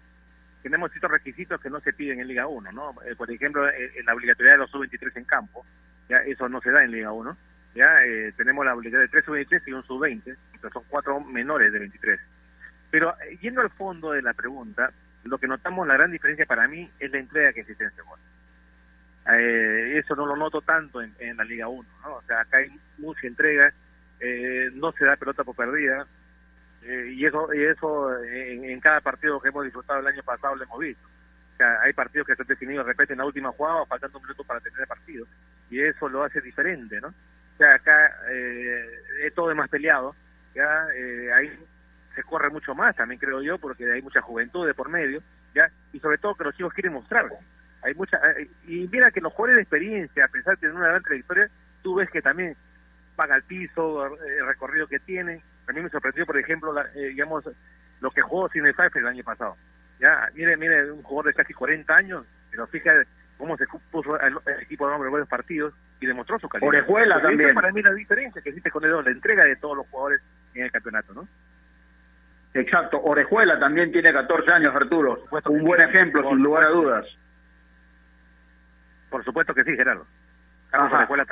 [0.63, 2.93] tenemos ciertos requisitos que no se piden en Liga 1, ¿no?
[3.06, 5.65] Eh, por ejemplo, en la obligatoriedad de los sub-23 en campo,
[6.10, 7.38] ya eso no se da en Liga 1.
[7.76, 10.24] Ya eh, tenemos la obligatoriedad de 3 sub-23 y un sub-20,
[10.62, 12.19] que son cuatro menores de 23.
[12.91, 14.91] Pero yendo al fondo de la pregunta,
[15.24, 18.19] lo que notamos, la gran diferencia para mí es la entrega que existe en segundo.
[19.32, 22.15] Eh, eso no lo noto tanto en, en la Liga 1, ¿no?
[22.15, 23.74] O sea, acá hay mucha entrega,
[24.19, 26.05] eh, no se da pelota por perdida,
[26.84, 30.63] eh, y eso y eso en, cada partido que hemos disfrutado el año pasado lo
[30.63, 31.08] hemos visto.
[31.53, 34.17] O sea, hay partidos que se han definido de repente en la última jugada, faltando
[34.17, 35.25] un minuto para terminar el partido,
[35.69, 37.10] y eso lo hace diferente, ¿no?
[37.10, 38.88] O sea, acá eh,
[39.23, 40.15] es todo más peleado,
[40.55, 41.51] ya eh, ahí
[42.15, 45.21] se corre mucho más, también creo yo, porque hay mucha juventud de por medio,
[45.53, 47.29] ya y sobre todo que los chicos quieren mostrar.
[47.82, 48.19] Hay mucha
[48.67, 51.49] y mira que los jugadores de experiencia, a pesar de tener una gran trayectoria,
[51.82, 52.55] tú ves que también
[53.19, 55.41] paga el piso, el recorrido que tienen.
[55.67, 57.43] A mí me sorprendió, por ejemplo, eh, digamos,
[57.99, 59.58] lo que jugó Cine el año pasado.
[59.99, 62.93] Ya, mire, mire, un jugador de casi 40 años, pero fija
[63.38, 66.69] cómo se puso el, equipo de en buenos partidos y demostró su calidad.
[66.69, 67.53] Orejuela también.
[67.53, 70.21] para mí la diferencia que existe con el, la entrega de todos los jugadores
[70.53, 71.27] en el campeonato, ¿no?
[72.53, 75.25] Exacto, Orejuela también tiene 14 años, Arturo.
[75.49, 77.05] Un buen ejemplo, sin lugar a dudas.
[79.10, 80.08] Por supuesto que sí, Gerardo.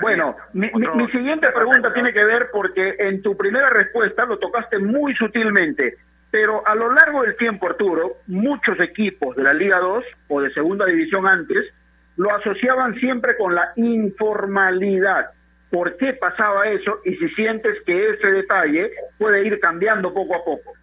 [0.02, 4.80] Bueno, mi, mi, siguiente pregunta tiene que ver porque en tu primera respuesta lo tocaste
[4.80, 5.98] muy sutilmente,
[6.32, 10.52] pero a lo largo del tiempo, Arturo, muchos equipos de la Liga 2 o de
[10.54, 11.72] Segunda División antes
[12.16, 15.28] lo asociaban siempre con la informalidad.
[15.70, 17.00] ¿Por qué pasaba eso?
[17.06, 20.74] Y si sientes que ese detalle puede ir cambiando poco a poco.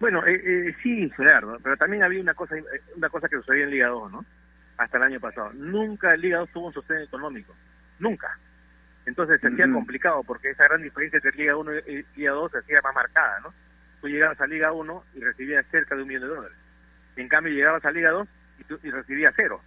[0.00, 2.56] Bueno, eh, eh, sí, Gerardo, pero también había una cosa,
[2.96, 4.24] una cosa que sucedía en Liga 2, ¿no?
[4.80, 5.52] Hasta el año pasado.
[5.52, 7.54] Nunca el Liga 2 tuvo un sostén económico.
[7.98, 8.38] Nunca.
[9.04, 12.58] Entonces se hacía complicado porque esa gran diferencia entre Liga 1 y Liga 2 se
[12.58, 13.52] hacía más marcada, ¿no?
[14.00, 16.56] Tú llegabas a Liga 1 y recibías cerca de un millón de dólares.
[17.16, 18.26] En cambio llegabas a Liga 2
[18.58, 19.60] y, y recibías cero.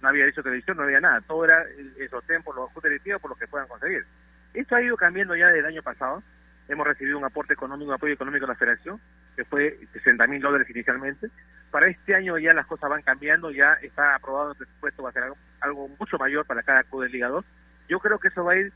[0.00, 1.20] No había derecho de televisión, no había nada.
[1.22, 4.06] Todo era el, sostén por los ajustes directivos, por lo que puedan conseguir.
[4.52, 6.22] Esto ha ido cambiando ya desde el año pasado.
[6.68, 9.00] Hemos recibido un aporte económico, un apoyo económico de la federación,
[9.36, 11.28] que fue 60 mil dólares inicialmente,
[11.70, 15.12] para este año ya las cosas van cambiando, ya está aprobado el presupuesto, va a
[15.12, 15.24] ser
[15.60, 17.44] algo, mucho mayor para cada club de Liga 2.
[17.88, 18.72] Yo creo que eso va a ir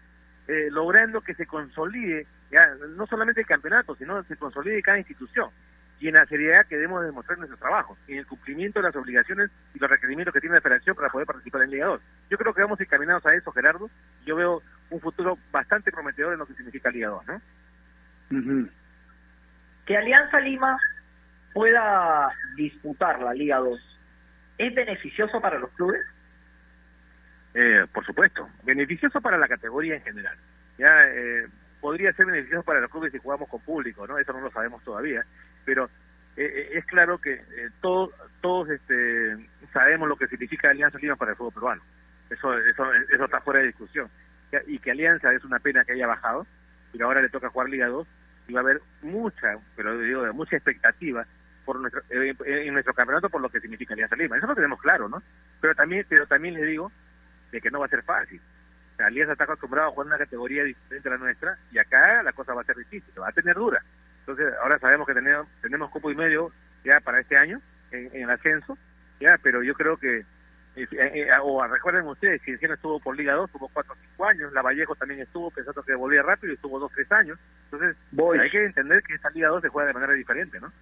[0.48, 4.98] eh, logrando que se consolide, ya no solamente el campeonato, sino que se consolide cada
[4.98, 5.50] institución
[6.00, 9.50] y en la seriedad que debemos demostrar nuestro trabajo, en el cumplimiento de las obligaciones
[9.74, 12.00] y los requerimientos que tiene la federación para poder participar en Liga 2.
[12.30, 13.90] Yo creo que vamos encaminados a eso, Gerardo.
[14.24, 17.42] Yo veo un futuro bastante prometedor en lo que significa Liga 2, ¿no?
[19.86, 20.78] Que Alianza Lima
[21.54, 23.80] pueda disputar la Liga 2,
[24.58, 26.00] ¿es beneficioso para los clubes?
[27.54, 30.36] Eh, por supuesto, beneficioso para la categoría en general.
[30.76, 31.46] Ya eh,
[31.80, 34.18] podría ser beneficioso para los clubes si jugamos con público, ¿no?
[34.18, 35.24] Eso no lo sabemos todavía,
[35.64, 35.88] pero
[36.36, 37.42] eh, es claro que
[37.80, 38.10] todos
[38.40, 39.36] todos este
[39.72, 41.82] sabemos lo que significa Alianza Lima para el fútbol peruano.
[42.30, 44.08] Eso eso eso está fuera de discusión.
[44.66, 46.46] Y que Alianza es una pena que haya bajado,
[46.92, 48.06] pero ahora le toca jugar Liga 2
[48.54, 51.26] va a haber mucha, pero digo, mucha expectativa
[51.64, 54.38] por nuestro, eh, en nuestro campeonato por lo que significa Alianza Lima.
[54.38, 55.22] Eso lo tenemos claro, ¿no?
[55.60, 56.90] Pero también, pero también le digo
[57.52, 58.40] de que no va a ser fácil.
[58.98, 62.22] O Alianza está acostumbrado a jugar en una categoría diferente a la nuestra y acá
[62.22, 63.82] la cosa va a ser difícil, va a tener dura.
[64.20, 66.52] Entonces, ahora sabemos que tenemos, tenemos cupo y medio
[66.84, 68.76] ya para este año en, el ascenso,
[69.20, 70.24] ya, pero yo creo que
[71.42, 74.62] o recuerden ustedes, que Cienciano estuvo por Liga 2, tuvo 4 o 5 años, La
[74.62, 77.38] Vallejo también estuvo pensando que volvía rápido y estuvo 2 o 3 años.
[77.70, 77.96] Entonces,
[78.40, 80.72] hay que entender que esta Liga 2 se juega de manera diferente, ¿no?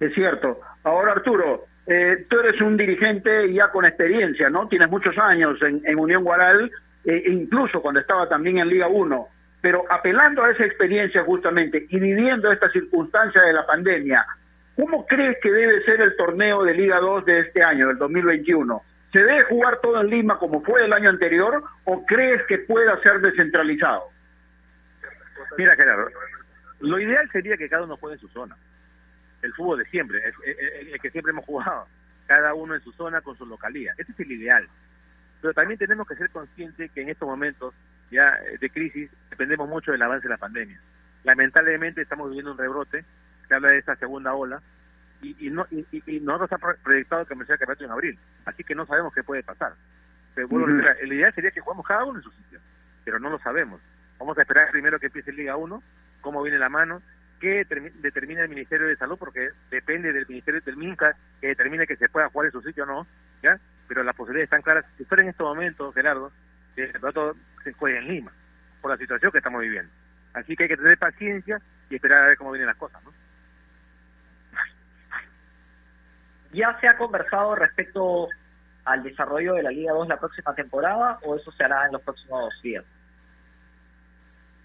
[0.00, 0.60] Es cierto.
[0.82, 4.68] Ahora, Arturo, eh, tú eres un dirigente ya con experiencia, ¿no?
[4.68, 6.70] Tienes muchos años en, Unión Guaral,
[7.04, 9.28] eh, incluso cuando estaba también en Liga 1.
[9.60, 14.26] Pero apelando a esa experiencia justamente y viviendo esta circunstancia de la pandemia,
[14.76, 18.82] ¿cómo crees que debe ser el torneo de Liga 2 de este año, del 2021?
[19.12, 23.00] ¿Se debe jugar todo en Lima como fue el año anterior o crees que pueda
[23.02, 24.04] ser descentralizado?
[25.58, 26.08] Mira, Gerardo,
[26.80, 28.56] lo ideal sería que cada uno juegue en su zona
[29.42, 31.86] el fútbol de siempre, el, que siempre hemos jugado,
[32.26, 33.92] cada uno en su zona con su localía.
[33.98, 34.68] Ese es el ideal.
[35.40, 37.74] Pero también tenemos que ser conscientes que en estos momentos
[38.10, 40.80] ya de crisis, dependemos mucho del avance de la pandemia.
[41.24, 43.04] Lamentablemente estamos viviendo un rebrote,
[43.52, 44.62] se habla de esta segunda ola,
[45.20, 48.74] y, no y, y, nosotros ha proyectado que me sea campeonato en abril, así que
[48.74, 49.74] no sabemos qué puede pasar.
[50.34, 52.58] Pero bueno, la idea sería que jugamos cada uno en su sitio,
[53.04, 53.78] pero no lo sabemos.
[54.18, 55.82] Vamos a esperar primero que empiece Liga 1,
[56.22, 57.02] cómo viene la mano,
[57.40, 57.66] qué
[58.00, 62.08] determina el Ministerio de Salud, porque depende del Ministerio del MINCA que determine que se
[62.08, 63.06] pueda jugar en su sitio o no,
[63.42, 63.60] ¿ya?
[63.86, 64.86] Pero las posibilidades están claras.
[64.96, 66.32] Si fuera en este momento, Gerardo,
[66.76, 68.32] el rato se juegue en Lima,
[68.80, 69.92] por la situación que estamos viviendo.
[70.32, 71.60] Así que hay que tener paciencia
[71.90, 73.12] y esperar a ver cómo vienen las cosas, ¿no?
[76.52, 78.28] ¿Ya se ha conversado respecto
[78.84, 82.02] al desarrollo de la Liga 2 la próxima temporada o eso se hará en los
[82.02, 82.84] próximos días?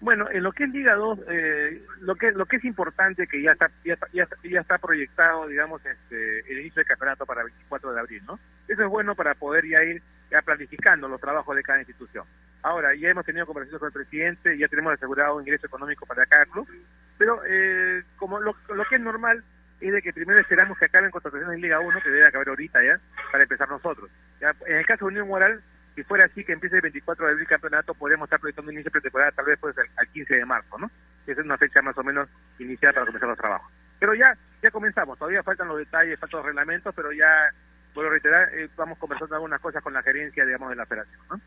[0.00, 3.42] Bueno, en lo que es Liga 2, eh, lo que lo que es importante que
[3.42, 7.92] ya está ya, ya, está proyectado, digamos, este, el inicio del campeonato para el 24
[7.92, 8.38] de abril, ¿no?
[8.68, 12.26] Eso es bueno para poder ya ir ya planificando los trabajos de cada institución.
[12.62, 16.44] Ahora, ya hemos tenido conversaciones con el presidente, ya tenemos asegurado ingreso económico para cada
[16.46, 16.68] club,
[17.16, 18.54] pero eh, como lo
[18.88, 19.42] que es normal
[19.80, 22.82] es de que primero esperamos que acaben contrataciones en Liga 1, que debe acabar ahorita
[22.82, 24.10] ya, para empezar nosotros.
[24.40, 25.60] Ya, en el caso de Unión Moral,
[25.94, 28.74] si fuera así que empiece el 24 de abril el campeonato, podemos estar proyectando un
[28.74, 30.90] inicio de temporada tal vez pues al, 15 de marzo, ¿no?
[31.26, 33.70] Esa es una fecha más o menos inicial para comenzar los trabajos.
[33.98, 37.52] Pero ya ya comenzamos, todavía faltan los detalles, faltan los reglamentos, pero ya,
[37.94, 41.40] puedo reiterar, eh, vamos conversando algunas cosas con la gerencia, digamos, de la federación, ¿no?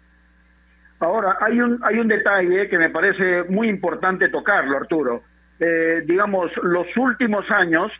[0.99, 5.23] Ahora, hay un, hay un detalle que me parece muy importante tocarlo, Arturo.
[5.59, 7.91] Eh, digamos, los últimos años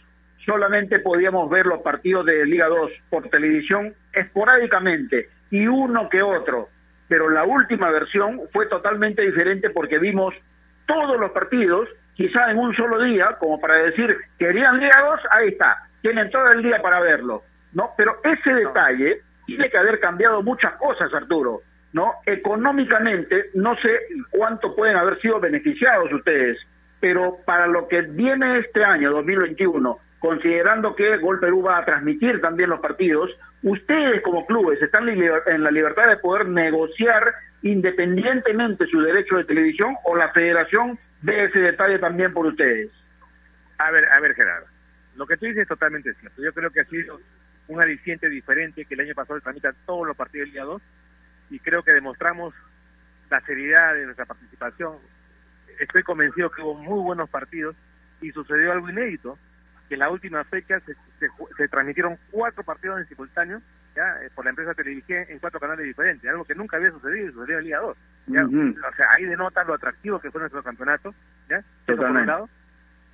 [0.45, 6.69] solamente podíamos ver los partidos de Liga 2 por televisión esporádicamente y uno que otro,
[7.07, 10.33] pero la última versión fue totalmente diferente porque vimos
[10.85, 15.77] todos los partidos, quizá en un solo día, como para decir, querían ligados, ahí está,
[16.01, 17.91] tienen todo el día para verlo, ¿no?
[17.97, 21.61] Pero ese detalle tiene que haber cambiado muchas cosas, Arturo,
[21.93, 22.13] ¿no?
[22.25, 23.99] Económicamente, no sé
[24.29, 26.57] cuánto pueden haber sido beneficiados ustedes,
[26.99, 32.39] pero para lo que viene este año, 2021, considerando que Gol Perú va a transmitir
[32.41, 33.31] también los partidos,
[33.63, 39.95] ustedes como clubes están en la libertad de poder negociar independientemente su derecho de televisión
[40.05, 42.91] o la federación ve ese detalle también por ustedes.
[43.79, 44.67] A ver, a ver Gerardo,
[45.15, 46.39] lo que tú dices es totalmente cierto.
[46.43, 47.19] Yo creo que ha sido
[47.67, 50.81] un aliciente diferente que el año pasado tramitan todos los partidos del día 2
[51.49, 52.53] y creo que demostramos
[53.31, 54.97] la seriedad de nuestra participación.
[55.79, 57.75] Estoy convencido que hubo muy buenos partidos
[58.21, 59.39] y sucedió algo inédito
[59.91, 60.95] que en la última fecha se,
[61.57, 63.61] se, transmitieron cuatro partidos en simultáneo
[63.93, 67.27] ya eh, por la empresa televisiva en cuatro canales diferentes, algo que nunca había sucedido
[67.27, 67.97] y sucedió en el Liga 2.
[67.97, 71.13] O sea, ahí denota lo atractivo que fue nuestro campeonato,
[71.49, 71.61] ¿ya?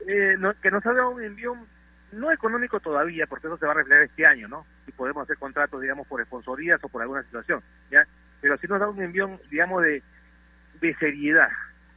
[0.08, 1.58] Eh, que nos ha dado un envío
[2.12, 4.68] no económico todavía, porque eso se va a reflejar este año, ¿no?
[4.86, 8.06] Si podemos hacer contratos, digamos, por sponsorías o por alguna situación, ¿ya?
[8.40, 10.04] Pero sí nos da un envío, digamos, de,
[10.80, 11.50] de seriedad,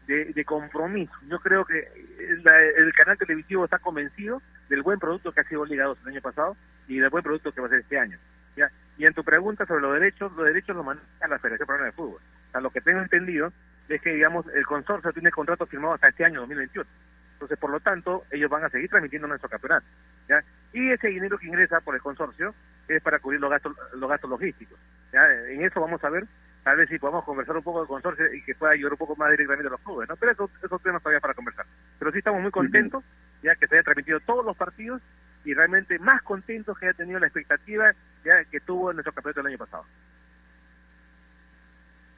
[0.07, 1.13] de, compromiso.
[1.29, 1.87] Yo creo que
[2.19, 6.57] el canal televisivo está convencido del buen producto que ha sido ligado el año pasado
[6.89, 8.19] y del buen producto que va a ser este año.
[8.57, 8.71] ¿ya?
[8.97, 11.93] Y en tu pregunta sobre los derechos, los derechos los maneja la Federación Peruana de
[11.93, 12.21] Fútbol.
[12.21, 13.53] O sea, lo que tengo entendido
[13.89, 16.89] es que, digamos, el consorcio tiene contrato firmado hasta este año 2021.
[17.33, 19.87] Entonces, por lo tanto, ellos van a seguir transmitiendo nuestro campeonato.
[20.29, 20.45] ¿ya?
[20.73, 22.55] Y ese dinero que ingresa por el consorcio
[22.87, 24.79] es para cubrir los gastos, los gastos logísticos.
[25.13, 25.29] ¿ya?
[25.49, 26.27] En eso vamos a ver
[26.63, 29.17] tal vez si podamos conversar un poco del consorcio y que pueda ayudar un poco
[29.17, 30.17] más directamente a los clubes, ¿no?
[30.17, 31.67] Pero eso, esos temas todavía para conversar.
[31.99, 33.03] Pero sí estamos muy contentos,
[33.43, 35.01] ya que se hayan transmitido todos los partidos
[35.45, 37.93] y realmente más contentos que haya tenido la expectativa
[38.25, 39.85] ya que tuvo en nuestro campeonato el año pasado.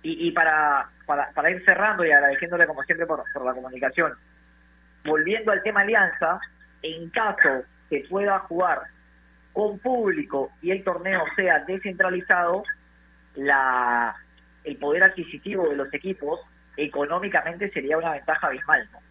[0.03, 4.15] Y, y para, para, para ir cerrando y agradeciéndole como siempre por, por la comunicación,
[5.05, 6.41] volviendo al tema alianza,
[6.83, 8.83] en caso que pueda jugar
[9.53, 12.65] con público y el torneo sea descentralizado,
[13.37, 14.17] la
[14.65, 16.41] el poder adquisitivo de los equipos
[16.77, 19.02] económicamente sería una ventaja abismal, ¿no?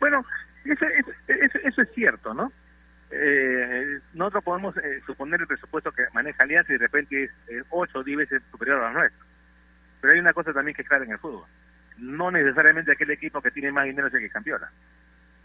[0.00, 0.24] Bueno,
[0.64, 0.86] eso,
[1.26, 2.52] eso, es cierto, ¿no?
[3.10, 7.62] Eh, nosotros podemos eh, suponer el presupuesto que maneja Alianza y de repente es eh,
[7.70, 9.26] 8 o 10 veces superior a los nuestros.
[10.00, 11.46] Pero hay una cosa también que es clara en el fútbol.
[11.96, 14.70] No necesariamente aquel equipo que tiene más dinero es el que campeona.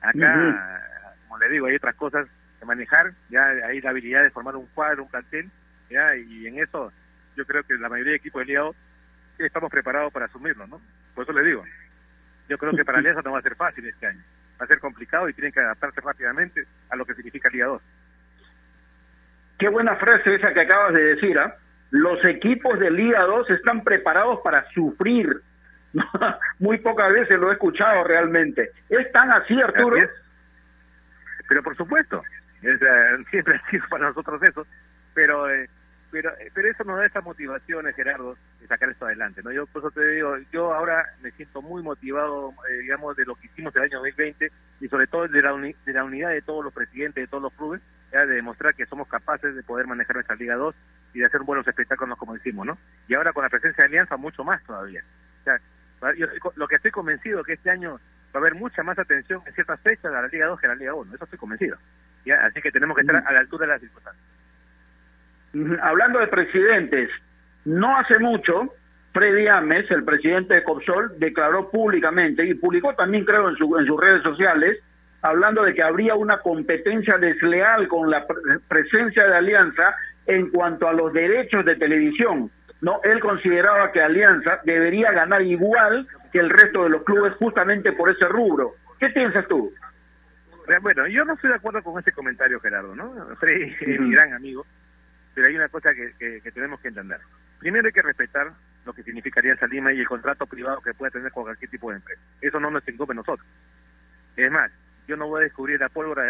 [0.02, 0.84] Acá,
[1.28, 2.28] como le digo, hay otras cosas
[2.60, 3.14] que manejar.
[3.30, 5.50] Ya hay la habilidad de formar un cuadro, un plantel.
[5.90, 6.92] ya Y en eso
[7.36, 8.70] yo creo que la mayoría de equipos de Liga
[9.40, 10.82] estamos preparados para asumirlo, ¿no?
[11.16, 11.64] Por eso le digo,
[12.50, 14.22] yo creo que para Alianza no va a ser fácil este año,
[14.60, 17.82] va a ser complicado y tienen que adaptarse rápidamente a lo que significa Liga 2.
[19.60, 21.56] Qué buena frase esa que acabas de decir, ¿ah?
[21.92, 25.42] Los equipos de Liga 2 están preparados para sufrir.
[26.60, 28.72] Muy pocas veces lo he escuchado realmente.
[28.90, 29.98] ¿Es tan así, Arturo?
[31.48, 32.24] Pero por supuesto,
[33.30, 34.66] siempre ha sido para nosotros eso,
[35.14, 35.50] pero...
[35.50, 35.70] Eh,
[36.14, 39.42] pero pero eso nos da esas motivaciones, Gerardo, de sacar esto adelante.
[39.44, 43.26] no Yo por eso te digo, yo ahora me siento muy motivado, eh, digamos, de
[43.26, 46.44] lo que hicimos el año 2020 y sobre todo de la, de la unidad de
[46.44, 49.88] todos los presidentes de todos los clubes, ya de demostrar que somos capaces de poder
[49.88, 50.76] manejar nuestra Liga 2
[51.16, 52.78] y de hacer buenos espectáculos como decimos, ¿no?
[53.08, 55.04] Y ahora con la presencia de Alianza, mucho más todavía.
[55.42, 55.60] O sea,
[56.16, 59.42] yo lo que estoy convencido es que este año va a haber mucha más atención
[59.48, 61.76] en ciertas fechas a la Liga 2 que a la Liga 1, eso estoy convencido.
[62.24, 62.46] ¿ya?
[62.46, 64.33] Así que tenemos que estar a la altura de las circunstancias.
[65.82, 67.10] Hablando de presidentes,
[67.66, 68.74] no hace mucho,
[69.14, 73.86] Freddy Ames, el presidente de Copsol, declaró públicamente y publicó también, creo, en, su, en
[73.86, 74.80] sus redes sociales,
[75.22, 78.26] hablando de que habría una competencia desleal con la
[78.68, 79.96] presencia de Alianza
[80.26, 82.50] en cuanto a los derechos de televisión.
[82.82, 87.94] No, él consideraba que Alianza debería ganar igual que el resto de los clubes justamente
[87.94, 88.76] por ese rubro.
[89.00, 89.72] ¿Qué piensas tú?
[90.82, 93.14] Bueno, yo no estoy de acuerdo con ese comentario, Gerardo, ¿no?
[93.40, 94.66] Freddy es mi gran amigo,
[95.34, 97.20] pero hay una cosa que, tenemos que entender.
[97.60, 98.52] Primero hay que respetar
[98.86, 101.90] lo que significa Alianza Lima y el contrato privado que pueda tener con cualquier tipo
[101.90, 102.22] de empresa.
[102.42, 103.48] Eso no nos incumbe a nosotros.
[104.36, 104.72] Es más,
[105.08, 106.24] yo no voy a descubrir la pólvora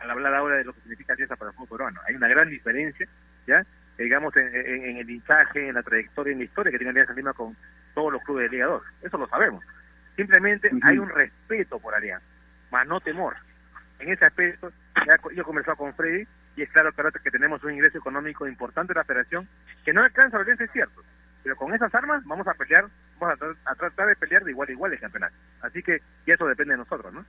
[0.00, 2.00] al hablar ahora de lo que significa Alianza para el fútbol peruano.
[2.06, 3.08] Hay una gran diferencia,
[3.46, 3.64] ¿ya?
[3.98, 7.56] digamos, en, el hinchaje, en la trayectoria, en la historia que tiene Alianza Lima con
[7.94, 8.82] todos los clubes de Liga 2.
[9.02, 9.64] Eso lo sabemos.
[10.16, 12.26] Simplemente hay un respeto por Alianza,
[12.70, 13.36] más no temor.
[13.98, 14.70] En ese aspecto,
[15.06, 16.26] ya yo he conversado con Freddy
[16.56, 16.90] y es claro,
[17.22, 19.46] que tenemos un ingreso económico importante de la federación
[19.84, 21.02] que no alcanza Alianza, es cierto,
[21.42, 22.86] pero con esas armas vamos a pelear,
[23.20, 25.34] vamos a, tratar de pelear de igual a igual el campeonato.
[25.60, 27.24] Así que, y eso depende de nosotros, ¿no?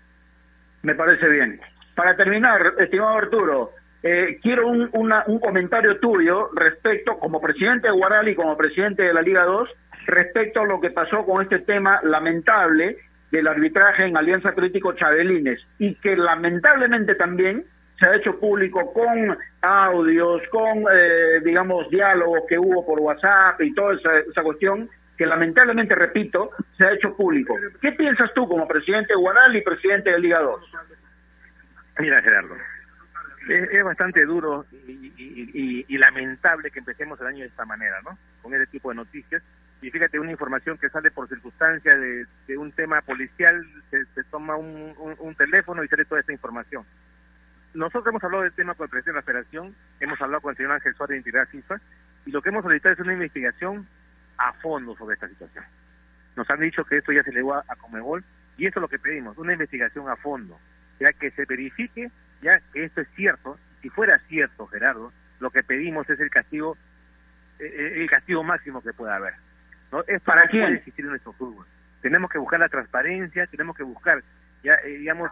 [0.82, 1.60] Me parece bien.
[1.94, 3.72] Para terminar, estimado Arturo,
[4.02, 9.14] eh, quiero un, un comentario tuyo respecto, como presidente de Guaral y como presidente de
[9.14, 9.70] la Liga 2,
[10.06, 12.98] respecto a lo que pasó con este tema lamentable
[13.32, 17.66] del arbitraje en Alianza Crítico Chabelines y que lamentablemente también
[18.00, 23.74] se ha hecho público con audios, con, eh, digamos, diálogos que hubo por WhatsApp y
[23.74, 27.56] toda esa, cuestión que lamentablemente, repito, se ha hecho público.
[27.82, 30.62] ¿Qué piensas tú como presidente de Guaral y presidente de Liga 2?
[32.00, 32.56] Mira, Gerardo,
[33.50, 38.18] es, bastante duro y, lamentable que empecemos el año de esta manera, ¿no?
[38.44, 39.42] Con ese tipo de noticias.
[39.82, 45.36] Y fíjate, una información que sale por circunstancia de, un tema policial, se, toma un,
[45.36, 46.86] teléfono y sale toda esta información.
[47.78, 50.58] Nosotros hemos hablado del tema con el presidente de la Federación, hemos hablado con el
[50.58, 51.80] señor Ángel Suárez de Integridad FIFA,
[52.26, 53.88] y lo que hemos solicitado es una investigación
[54.40, 55.64] a fondo sobre esta situación.
[56.36, 58.24] Nos han dicho que esto ya se le va a Comebol,
[58.58, 60.60] y eso es lo que pedimos, una investigación a fondo,
[61.00, 62.10] ya que se verifique
[62.42, 66.76] ya que esto es cierto, si fuera cierto, Gerardo, lo que pedimos es el castigo,
[67.60, 69.36] eh, eh, el castigo máximo que pueda haber.
[69.92, 70.04] ¿no?
[70.08, 71.68] Es para quién existir en nuestro fútbol.
[72.02, 74.24] Tenemos que buscar la transparencia, tenemos que buscar,
[74.64, 75.30] ya eh, digamos,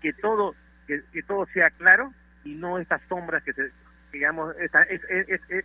[0.00, 0.56] que todo
[0.86, 2.12] que, todo sea claro
[2.44, 3.70] y no estas sombras que se,
[4.12, 5.00] digamos, esta, es,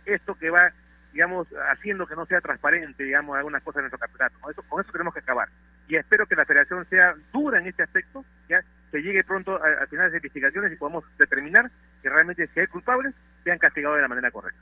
[0.06, 0.72] esto que va
[1.12, 4.38] digamos, haciendo que no sea transparente, digamos, algunas cosas en nuestro campeonato.
[4.40, 5.48] Con eso, con eso tenemos que acabar.
[5.88, 8.62] Y espero que la federación sea dura en este aspecto, ya
[8.92, 11.70] que llegue pronto a, final de las investigaciones y podamos determinar
[12.02, 14.60] que realmente si hay culpables sean castigados de la manera correcta.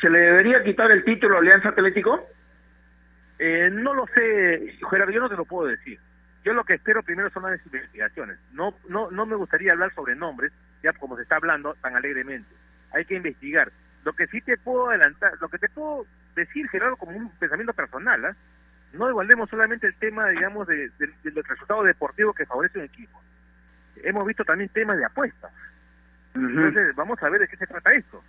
[0.00, 2.26] ¿Se le debería quitar el título Alianza Atlético?
[3.38, 5.98] Eh, no lo sé, Gerardo, yo no te lo puedo decir.
[6.44, 8.38] Yo lo que espero primero son las investigaciones.
[8.52, 12.48] No, no, no me gustaría hablar sobre nombres, ya como se está hablando tan alegremente.
[12.92, 13.70] Hay que investigar.
[14.04, 17.74] Lo que sí te puedo adelantar, lo que te puedo decir, Gerardo, como un pensamiento
[17.74, 18.36] personal, ¿ah?
[18.92, 23.20] no igualemos solamente el tema, digamos, de, del resultado deportivo que favorece un equipo.
[23.96, 25.52] Hemos visto también temas de apuestas.
[26.34, 28.22] Entonces, vamos a ver de qué se trata esto.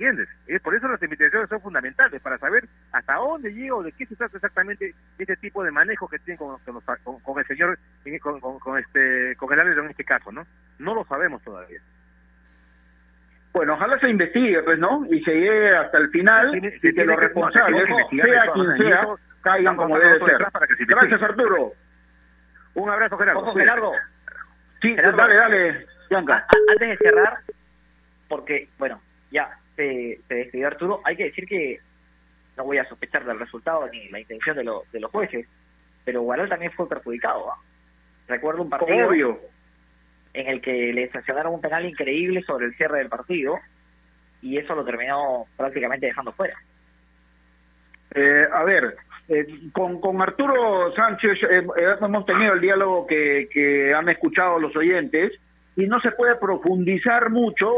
[0.00, 0.30] ¿Entiendes?
[0.46, 4.06] Es por eso las investigaciones son fundamentales, para saber hasta dónde llega o de qué
[4.06, 7.78] se trata exactamente este tipo de manejo que tiene con, con, el señor,
[8.22, 10.46] con, con, este, con el árbitro en este caso, ¿no?
[10.78, 11.82] No lo sabemos todavía.
[13.52, 15.04] Bueno, ojalá se investigue, pues, ¿no?
[15.10, 19.06] Y se llegue hasta el final y que los responsables, sea quien sea,
[19.42, 20.46] caigan como debe ser.
[20.88, 21.74] Gracias, Arturo.
[22.72, 23.52] Un abrazo, Gerardo.
[23.52, 23.92] Gerardo.
[24.80, 26.46] Sí, dale, dale, Bianca.
[26.70, 27.40] Antes de cerrar,
[28.28, 28.98] porque, bueno,
[29.30, 31.78] ya se, se despidió Arturo, hay que decir que
[32.56, 35.46] no voy a sospechar del resultado ni la intención de, de los jueces,
[36.04, 37.46] pero Guaral también fue perjudicado.
[38.28, 39.40] Recuerdo un partido Obvio.
[40.34, 43.58] en el que le sancionaron un penal increíble sobre el cierre del partido
[44.42, 46.56] y eso lo terminó prácticamente dejando fuera.
[48.14, 48.96] Eh, a ver,
[49.28, 54.58] eh, con, con Arturo Sánchez eh, eh, hemos tenido el diálogo que, que han escuchado
[54.58, 55.32] los oyentes
[55.76, 57.70] y no se puede profundizar mucho,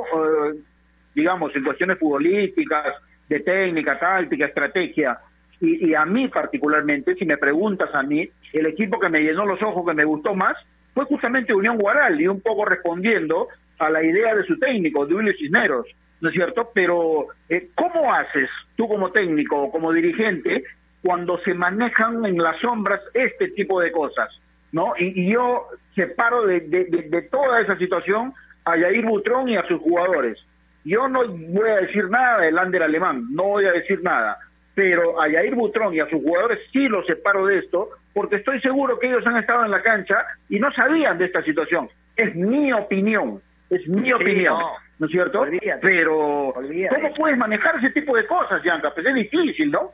[1.14, 2.94] digamos, en cuestiones futbolísticas,
[3.28, 5.18] de técnica, táctica, estrategia.
[5.60, 9.46] Y, y, a mí particularmente, si me preguntas a mí, el equipo que me llenó
[9.46, 10.56] los ojos, que me gustó más,
[10.94, 13.48] fue justamente Unión Guaral y un poco respondiendo
[13.78, 15.86] a la idea de su técnico, de Willy Cisneros,
[16.20, 16.70] ¿no es cierto?
[16.74, 20.64] Pero, eh, ¿cómo haces tú como técnico o como dirigente
[21.02, 24.28] cuando se manejan en las sombras este tipo de cosas?
[24.72, 24.94] ¿no?
[24.98, 28.32] Y, yo separo de, de, toda esa situación
[28.64, 30.38] a Yair Butrón y a sus jugadores.
[30.84, 34.38] Yo no voy a decir nada del Lander alemán, no voy a decir nada,
[34.74, 38.60] pero a Yair Butrón y a sus jugadores sí los separo de esto, porque estoy
[38.60, 41.88] seguro que ellos han estado en la cancha y no sabían de esta situación.
[42.16, 44.58] Es mi opinión, es mi opinión,
[44.98, 45.06] no.
[45.06, 45.46] es cierto?
[45.80, 48.92] pero, ¿cómo puedes manejar ese tipo de cosas, Yanka?
[48.92, 49.92] Pues es difícil, ¿no?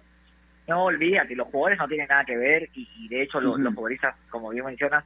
[0.68, 4.51] No, olvídate, los jugadores no tienen nada que ver y, de hecho los, futbolistas, como
[4.51, 5.05] bien mencionas,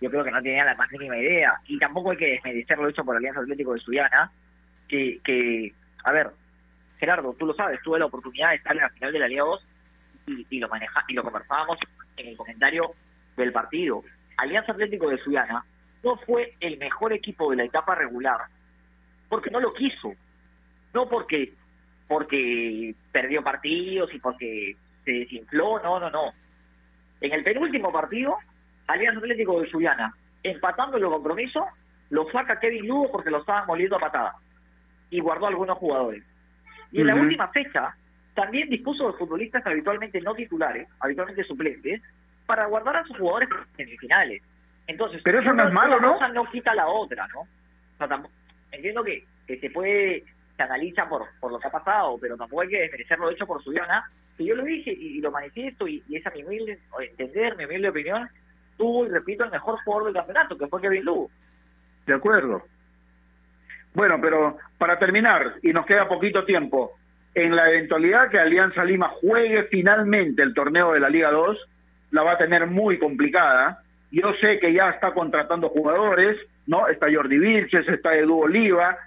[0.00, 1.54] yo creo que no tenían la más mínima idea.
[1.66, 4.32] Y tampoco hay que desmerecer lo hecho por Alianza Atlético de Suyana,
[4.92, 5.72] que, que,
[6.04, 6.30] a ver,
[6.98, 9.44] Gerardo, tú lo sabes, tuve la oportunidad de estar en la final de la Liga
[9.44, 9.66] 2
[10.50, 11.78] y, lo maneja, y lo conversábamos
[12.18, 12.92] en el comentario
[13.34, 14.04] del partido.
[14.36, 15.64] Alianza Atlético de Suyana
[16.04, 18.42] no fue el mejor equipo de la etapa regular
[19.30, 20.12] porque no lo quiso,
[20.92, 21.54] no porque
[22.06, 24.76] porque perdió partidos y porque
[25.06, 26.34] se desinfló, no, no, no.
[27.22, 28.36] En el penúltimo partido,
[28.88, 31.64] Alianza Atlético de Sullana, empatando el compromiso,
[32.10, 34.41] lo saca Kevin Lugo porque lo estaban moliendo a patada
[35.12, 36.24] y guardó a algunos jugadores.
[36.90, 37.94] Y en la última fecha,
[38.34, 42.00] también dispuso de futbolistas habitualmente no titulares, habitualmente suplentes,
[42.46, 44.42] para guardar a sus jugadores semifinales.
[44.86, 46.16] Entonces, pero eso no es malo, ¿no?
[46.16, 47.40] Una cosa no quita la otra, ¿no?
[47.40, 48.22] O sea,
[48.72, 50.24] entiendo que, que se puede,
[50.56, 53.46] se analiza por, por lo que ha pasado, pero tampoco hay que desmerecer lo hecho
[53.46, 57.54] por Suyana que yo lo dije y, lo manifiesto y, y esa mi humilde entender,
[57.58, 58.28] mi humilde opinión,
[58.78, 61.30] tuvo, y repito, el mejor jugador del campeonato, que fue Kevin Lugo.
[62.06, 62.62] De acuerdo.
[63.94, 66.92] Bueno, pero para terminar, y nos queda poquito tiempo,
[67.34, 71.58] en la eventualidad que Alianza Lima juegue finalmente el torneo de la Liga 2,
[72.10, 73.82] la va a tener muy complicada.
[74.10, 76.36] Yo sé que ya está contratando jugadores,
[76.66, 76.88] ¿no?
[76.88, 78.98] Está Jordi Vilches, está Edu Oliva,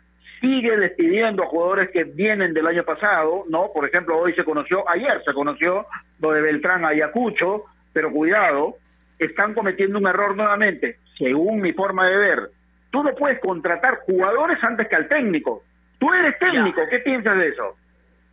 [0.41, 3.71] sigue despidiendo a jugadores que vienen del año pasado, ¿no?
[3.73, 5.85] Por ejemplo, hoy se conoció, ayer se conoció
[6.19, 8.77] lo de Beltrán Ayacucho, pero cuidado,
[9.19, 12.49] están cometiendo un error nuevamente, según mi forma de ver.
[12.95, 15.65] Tú no puedes contratar jugadores antes que al técnico.
[15.99, 17.75] Tú eres técnico, ¿qué piensas de eso?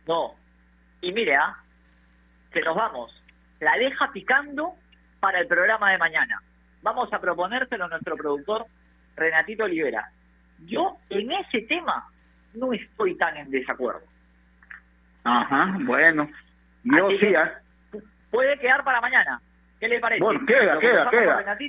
[0.07, 0.35] No.
[1.01, 1.57] Y mire, ¿ah?
[2.49, 3.11] que nos vamos.
[3.59, 4.75] La deja picando
[5.19, 6.41] para el programa de mañana.
[6.81, 8.65] Vamos a proponérselo a nuestro productor
[9.17, 10.09] Renatito Olivera.
[10.59, 12.07] Yo en ese tema
[12.53, 14.07] no estoy tan en desacuerdo.
[15.25, 16.29] Ajá, bueno.
[16.85, 17.35] Yo sí.
[17.35, 17.51] ¿ah?
[18.31, 19.41] Puede quedar para mañana.
[19.81, 20.23] ¿Qué le parece?
[20.23, 21.59] Bueno, queda, queda, queda.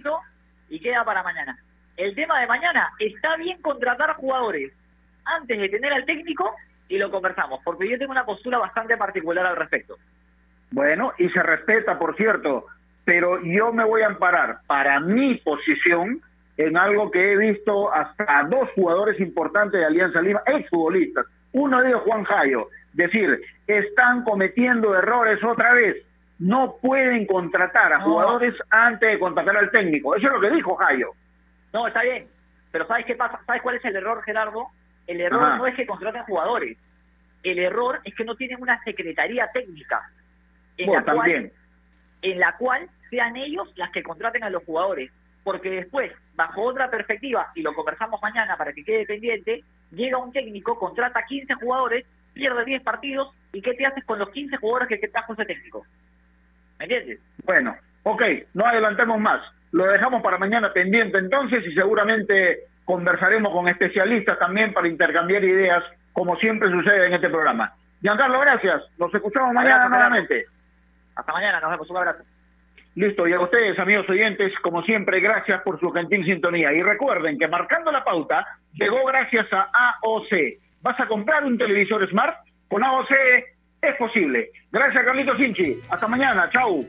[0.68, 1.58] y queda para mañana.
[1.96, 4.72] El tema de mañana, está bien contratar jugadores.
[5.24, 6.54] Antes de tener al técnico
[6.88, 9.96] y lo conversamos, porque yo tengo una postura bastante particular al respecto.
[10.70, 12.66] Bueno, y se respeta, por cierto,
[13.04, 16.20] pero yo me voy a amparar para mi posición
[16.56, 21.88] en algo que he visto hasta dos jugadores importantes de Alianza Lima, exfutbolistas, uno de
[21.88, 25.96] ellos Juan Jayo, decir, están cometiendo errores otra vez,
[26.38, 30.74] no pueden contratar a jugadores antes de contratar al técnico, eso es lo que dijo
[30.76, 31.12] Jayo.
[31.74, 32.28] No, está bien,
[32.70, 33.40] pero ¿sabes qué pasa?
[33.44, 34.68] ¿Sabes cuál es el error, Gerardo?
[35.08, 36.78] El error no es que contraten jugadores,
[37.42, 40.08] el error es que no tienen una secretaría técnica
[40.78, 41.52] en, la, cual,
[42.22, 45.10] en la cual sean ellos las que contraten a los jugadores
[45.42, 50.32] porque después, bajo otra perspectiva, y lo conversamos mañana para que quede pendiente, llega un
[50.32, 54.88] técnico, contrata 15 jugadores, pierde 10 partidos, ¿y qué te haces con los 15 jugadores
[54.88, 55.84] que te trajo ese técnico?
[56.78, 57.20] ¿Me entiendes?
[57.44, 58.22] Bueno, ok,
[58.54, 59.42] no adelantemos más.
[59.74, 65.82] Lo dejamos para mañana pendiente entonces y seguramente conversaremos con especialistas también para intercambiar ideas,
[66.12, 67.74] como siempre sucede en este programa.
[68.00, 68.82] Giancarlo, gracias.
[68.98, 70.44] Nos escuchamos mañana nuevamente.
[71.16, 71.90] Hasta mañana, nos vemos.
[71.90, 72.22] Un abrazo.
[72.94, 76.72] Listo, y a ustedes, amigos oyentes, como siempre, gracias por su gentil sintonía.
[76.72, 80.30] Y recuerden que marcando la pauta llegó gracias a AOC.
[80.82, 82.36] ¿Vas a comprar un televisor Smart?
[82.68, 83.10] Con AOC
[83.82, 84.52] es posible.
[84.70, 85.80] Gracias, Carlitos Sinchi.
[85.90, 86.48] Hasta mañana.
[86.50, 86.86] Chau.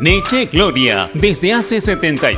[0.00, 2.18] Neche Gloria, desde hace 71